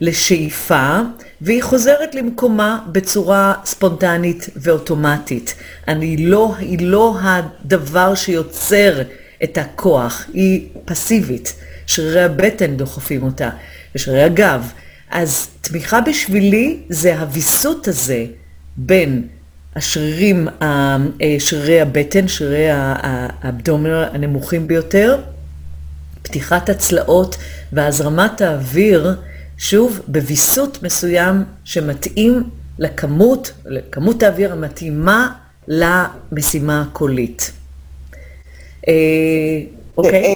לשאיפה, 0.01 0.99
והיא 1.41 1.63
חוזרת 1.63 2.15
למקומה 2.15 2.79
בצורה 2.91 3.53
ספונטנית 3.65 4.49
ואוטומטית. 4.55 5.55
אני 5.87 6.17
לא, 6.17 6.55
היא 6.59 6.87
לא 6.87 7.15
הדבר 7.21 8.15
שיוצר 8.15 9.01
את 9.43 9.57
הכוח, 9.57 10.25
היא 10.33 10.67
פסיבית. 10.85 11.53
שרירי 11.87 12.23
הבטן 12.23 12.77
דוחפים 12.77 13.23
אותה, 13.23 13.49
ושרירי 13.95 14.23
הגב. 14.23 14.71
אז 15.11 15.47
תמיכה 15.61 16.01
בשבילי 16.01 16.79
זה 16.89 17.19
הוויסות 17.19 17.87
הזה 17.87 18.25
בין 18.77 19.27
השרירים, 19.75 20.47
אה, 20.61 20.97
שרירי 21.39 21.81
הבטן, 21.81 22.27
שרירי 22.27 22.67
האבדומר 22.71 24.09
הנמוכים 24.13 24.67
ביותר, 24.67 25.21
פתיחת 26.21 26.69
הצלעות 26.69 27.37
והזרמת 27.73 28.41
האוויר, 28.41 29.15
שוב, 29.57 29.99
בוויסות 30.07 30.83
מסוים 30.83 31.43
שמתאים 31.63 32.43
לכמות, 32.79 33.51
לכמות 33.65 34.23
האוויר 34.23 34.51
המתאימה 34.51 35.33
למשימה 35.67 36.81
הקולית. 36.81 37.51
אה, 38.87 38.93
אוקיי? 39.97 40.35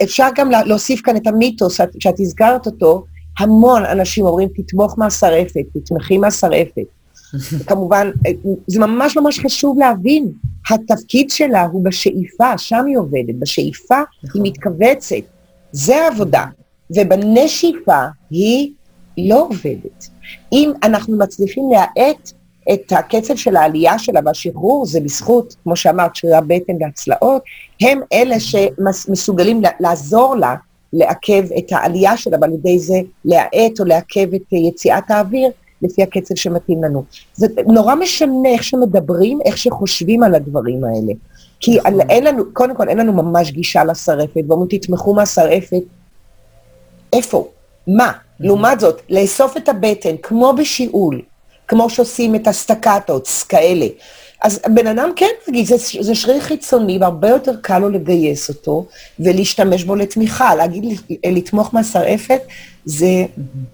אה, 0.00 0.06
אפשר 0.06 0.28
גם 0.34 0.50
להוסיף 0.50 1.00
כאן 1.00 1.16
את 1.16 1.26
המיתוס 1.26 1.80
שאת 1.98 2.20
הזכרת 2.20 2.66
אותו, 2.66 3.04
המון 3.38 3.84
אנשים 3.84 4.24
אומרים, 4.24 4.48
תתמוך 4.56 4.98
מהשרעפת, 4.98 5.64
תתמכי 5.72 6.18
מהשרעפת. 6.18 6.86
כמובן, 7.68 8.10
זה 8.66 8.80
ממש 8.80 9.16
ממש 9.16 9.38
חשוב 9.38 9.78
להבין, 9.78 10.32
התפקיד 10.70 11.30
שלה 11.30 11.64
הוא 11.64 11.84
בשאיפה, 11.84 12.58
שם 12.58 12.84
היא 12.86 12.98
עובדת, 12.98 13.34
בשאיפה 13.38 14.00
נכון. 14.22 14.44
היא 14.44 14.52
מתכווצת, 14.52 15.16
זה 15.72 15.96
העבודה, 15.96 16.44
ובנשיפה 16.96 18.04
היא 18.30 18.72
לא 19.18 19.42
עובדת. 19.42 20.08
אם 20.52 20.72
אנחנו 20.82 21.18
מצליחים 21.18 21.64
להאט 21.72 22.32
את 22.72 22.92
הקצב 22.92 23.36
של 23.36 23.56
העלייה 23.56 23.98
שלה 23.98 24.20
והשחרור, 24.24 24.86
זה 24.86 25.00
בזכות, 25.00 25.56
כמו 25.64 25.76
שאמרת, 25.76 26.16
שרירי 26.16 26.36
הבטן 26.36 26.72
והצלעות, 26.80 27.42
הם 27.80 28.00
אלה 28.12 28.40
שמסוגלים 28.40 29.62
לעזור 29.80 30.36
לה 30.36 30.54
לעכב 30.92 31.44
את 31.58 31.72
העלייה 31.72 32.16
שלה, 32.16 32.36
ועל 32.40 32.52
ידי 32.52 32.78
זה 32.78 33.00
להאט 33.24 33.80
או 33.80 33.84
לעכב 33.84 34.34
את 34.34 34.52
יציאת 34.52 35.10
האוויר 35.10 35.50
לפי 35.82 36.02
הקצב 36.02 36.34
שמתאים 36.34 36.84
לנו. 36.84 37.04
זה 37.34 37.46
נורא 37.66 37.94
משנה 37.94 38.48
איך 38.48 38.64
שמדברים, 38.64 39.38
איך 39.44 39.58
שחושבים 39.58 40.22
על 40.22 40.34
הדברים 40.34 40.84
האלה. 40.84 41.12
כי 41.60 41.78
נכון. 41.78 42.00
אין 42.00 42.24
לנו, 42.24 42.44
קודם 42.52 42.74
כל 42.74 42.88
אין 42.88 42.98
לנו 42.98 43.12
ממש 43.12 43.50
גישה 43.50 43.84
לשרעפת, 43.84 44.40
ואומרים 44.48 44.68
תתמכו 44.70 45.14
מהשרעפת. 45.14 45.82
איפה? 47.12 47.48
מה? 47.86 48.12
לעומת 48.40 48.80
זאת, 48.80 49.02
לאסוף 49.10 49.56
את 49.56 49.68
הבטן, 49.68 50.16
כמו 50.22 50.52
בשיעול, 50.58 51.22
כמו 51.68 51.90
שעושים 51.90 52.34
את 52.34 52.46
הסטקטות, 52.46 53.28
כאלה. 53.48 53.86
אז 54.42 54.60
בן 54.74 54.86
אדם 54.86 55.10
כן, 55.16 55.30
תגיד, 55.46 55.66
זה, 55.66 55.76
זה 56.00 56.14
שריר 56.14 56.40
חיצוני 56.40 56.98
והרבה 57.00 57.28
יותר 57.28 57.52
קל 57.62 57.78
לו 57.78 57.88
לגייס 57.88 58.48
אותו 58.48 58.86
ולהשתמש 59.20 59.84
בו 59.84 59.94
לתמיכה. 59.94 60.54
להגיד, 60.54 60.84
לתמוך 61.26 61.74
מהשרעפת, 61.74 62.40
זה 62.84 63.24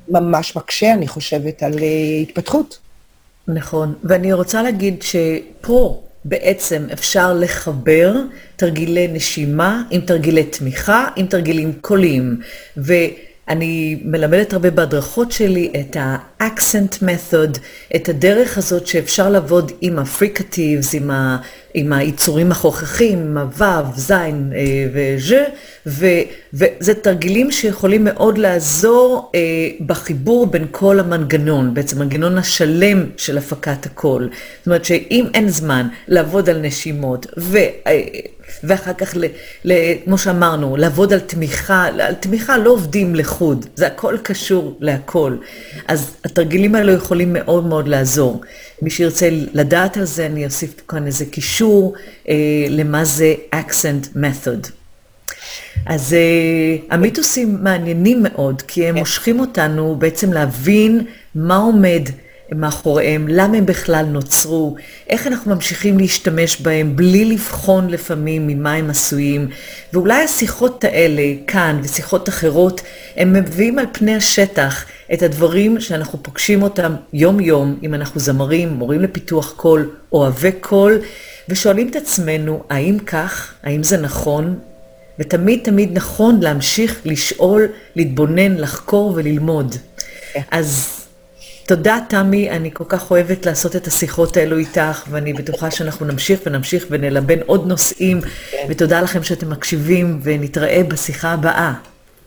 ממש 0.09 0.57
מקשה, 0.57 0.93
אני 0.93 1.09
חושבת, 1.09 1.63
על 1.63 1.79
אה, 1.79 2.23
התפתחות. 2.23 2.79
נכון, 3.49 3.95
ואני 4.05 4.33
רוצה 4.33 4.63
להגיד 4.63 5.03
שפה 5.03 6.03
בעצם 6.25 6.87
אפשר 6.93 7.35
לחבר 7.35 8.15
תרגילי 8.57 9.09
נשימה 9.09 9.83
עם 9.91 10.01
תרגילי 10.01 10.45
תמיכה, 10.45 11.09
עם 11.17 11.27
תרגילים 11.27 11.73
קוליים. 11.81 12.41
ו... 12.77 12.93
אני 13.49 13.99
מלמדת 14.05 14.53
הרבה 14.53 14.71
בהדרכות 14.71 15.33
שלי 15.33 15.73
את 15.81 15.97
ה-accent 15.97 17.03
method, 17.03 17.59
את 17.97 18.09
הדרך 18.09 18.59
הזאת 18.59 18.87
שאפשר 18.87 19.29
לעבוד 19.29 19.73
עם 19.81 19.99
הפריקטיבס, 19.99 20.95
עם, 20.95 21.11
ה, 21.11 21.37
עם 21.75 21.93
היצורים 21.93 22.51
החוככים, 22.51 23.19
עם 23.19 23.39
הוו, 23.39 23.85
זין 23.97 24.53
אה, 24.55 24.87
וז', 24.93 25.35
וזה 26.55 26.95
תרגילים 26.95 27.51
שיכולים 27.51 28.05
מאוד 28.05 28.39
לעזור 28.39 29.31
אה, 29.35 29.41
בחיבור 29.87 30.47
בין 30.47 30.67
כל 30.71 31.01
המנגנון, 31.01 31.75
בעצם 31.75 31.99
מנגנון 31.99 32.39
השלם 32.39 33.07
של 33.17 33.39
הפקת 33.39 33.87
הקול. 33.87 34.31
זאת 34.59 34.67
אומרת 34.67 34.85
שאם 34.85 35.27
אין 35.35 35.49
זמן 35.49 35.89
לעבוד 36.09 36.51
על 36.51 36.61
נשימות 36.61 37.27
ו... 37.39 37.59
אה, 37.87 38.01
ואחר 38.69 38.93
כך, 38.93 39.17
ל, 39.17 39.25
ל, 39.65 39.73
כמו 40.05 40.19
שאמרנו, 40.19 40.77
לעבוד 40.77 41.13
על 41.13 41.21
תמיכה, 41.21 41.85
על 41.85 42.15
תמיכה 42.15 42.59
לא 42.59 42.71
עובדים 42.71 43.15
לחוד, 43.15 43.67
זה 43.75 43.87
הכל 43.87 44.17
קשור 44.23 44.77
להכל. 44.81 45.37
אז 45.89 46.17
התרגילים 46.25 46.75
האלו 46.75 46.93
יכולים 46.93 47.33
מאוד 47.33 47.67
מאוד 47.67 47.89
לעזור. 47.89 48.41
מי 48.83 48.91
שירצה 48.91 49.29
לדעת 49.31 49.97
על 49.97 50.05
זה, 50.05 50.27
אני 50.27 50.45
אוסיף 50.45 50.81
כאן 50.89 51.07
איזה 51.07 51.25
קישור 51.27 51.95
אה, 52.29 52.35
למה 52.69 53.05
זה 53.05 53.35
accent 53.55 54.17
method. 54.17 54.71
אז 55.87 56.13
uh, 56.13 56.85
המיתוסים 56.95 57.59
מעניינים 57.63 58.23
מאוד, 58.23 58.63
כי 58.63 58.87
הם 58.87 58.95
כן. 58.95 59.01
מושכים 59.01 59.41
אותנו 59.41 59.97
בעצם 59.99 60.33
להבין 60.33 61.07
מה 61.35 61.57
עומד 61.57 62.03
מאחוריהם, 62.61 63.29
למה 63.29 63.57
הם 63.57 63.67
בכלל 63.67 64.05
נוצרו, 64.05 64.77
איך 65.09 65.27
אנחנו 65.27 65.55
ממשיכים 65.55 65.99
להשתמש 65.99 66.61
בהם 66.61 66.97
בלי 66.97 67.25
לבחון 67.25 67.91
לפעמים 67.91 68.47
ממה 68.47 68.73
הם 68.73 68.91
עשויים. 68.91 69.49
ואולי 69.93 70.25
השיחות 70.25 70.85
האלה, 70.85 71.23
כאן 71.47 71.81
ושיחות 71.83 72.29
אחרות, 72.29 72.81
הם 73.17 73.33
מביאים 73.33 73.79
על 73.79 73.87
פני 73.93 74.15
השטח 74.15 74.85
את 75.13 75.23
הדברים 75.23 75.81
שאנחנו 75.81 76.23
פוגשים 76.23 76.63
אותם 76.63 76.95
יום-יום, 77.13 77.79
אם 77.83 77.95
אנחנו 77.95 78.21
זמרים, 78.21 78.69
מורים 78.69 79.01
לפיתוח 79.01 79.53
קול, 79.57 79.91
אוהבי 80.13 80.53
קול, 80.53 80.99
ושואלים 81.49 81.89
את 81.89 81.97
עצמנו, 81.97 82.63
האם 82.71 82.99
כך? 82.99 83.55
האם 83.63 83.83
זה 83.83 83.97
נכון? 83.97 84.59
ותמיד 85.19 85.61
תמיד 85.65 85.91
נכון 85.93 86.41
להמשיך 86.41 87.01
לשאול, 87.05 87.67
להתבונן, 87.97 88.57
לחקור 88.57 89.13
וללמוד. 89.17 89.77
כן. 90.33 90.41
אז 90.51 91.04
תודה, 91.67 91.99
תמי, 92.09 92.51
אני 92.51 92.71
כל 92.75 92.85
כך 92.89 93.11
אוהבת 93.11 93.47
לעשות 93.47 93.77
את 93.77 93.87
השיחות 93.87 94.37
האלו 94.37 94.59
איתך, 94.59 95.05
ואני 95.11 95.33
בטוחה 95.33 95.71
שאנחנו 95.71 96.07
נמשיך 96.07 96.41
ונמשיך 96.47 96.87
ונלבן 96.91 97.41
עוד 97.47 97.67
נושאים, 97.67 98.21
כן. 98.21 98.67
ותודה 98.69 99.01
לכם 99.01 99.23
שאתם 99.23 99.51
מקשיבים, 99.51 100.21
ונתראה 100.23 100.83
בשיחה 100.89 101.33
הבאה. 101.33 101.75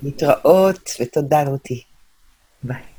להתראות, 0.03 0.89
ותודה 1.01 1.43
רותי. 1.43 1.83
ביי. 2.63 2.96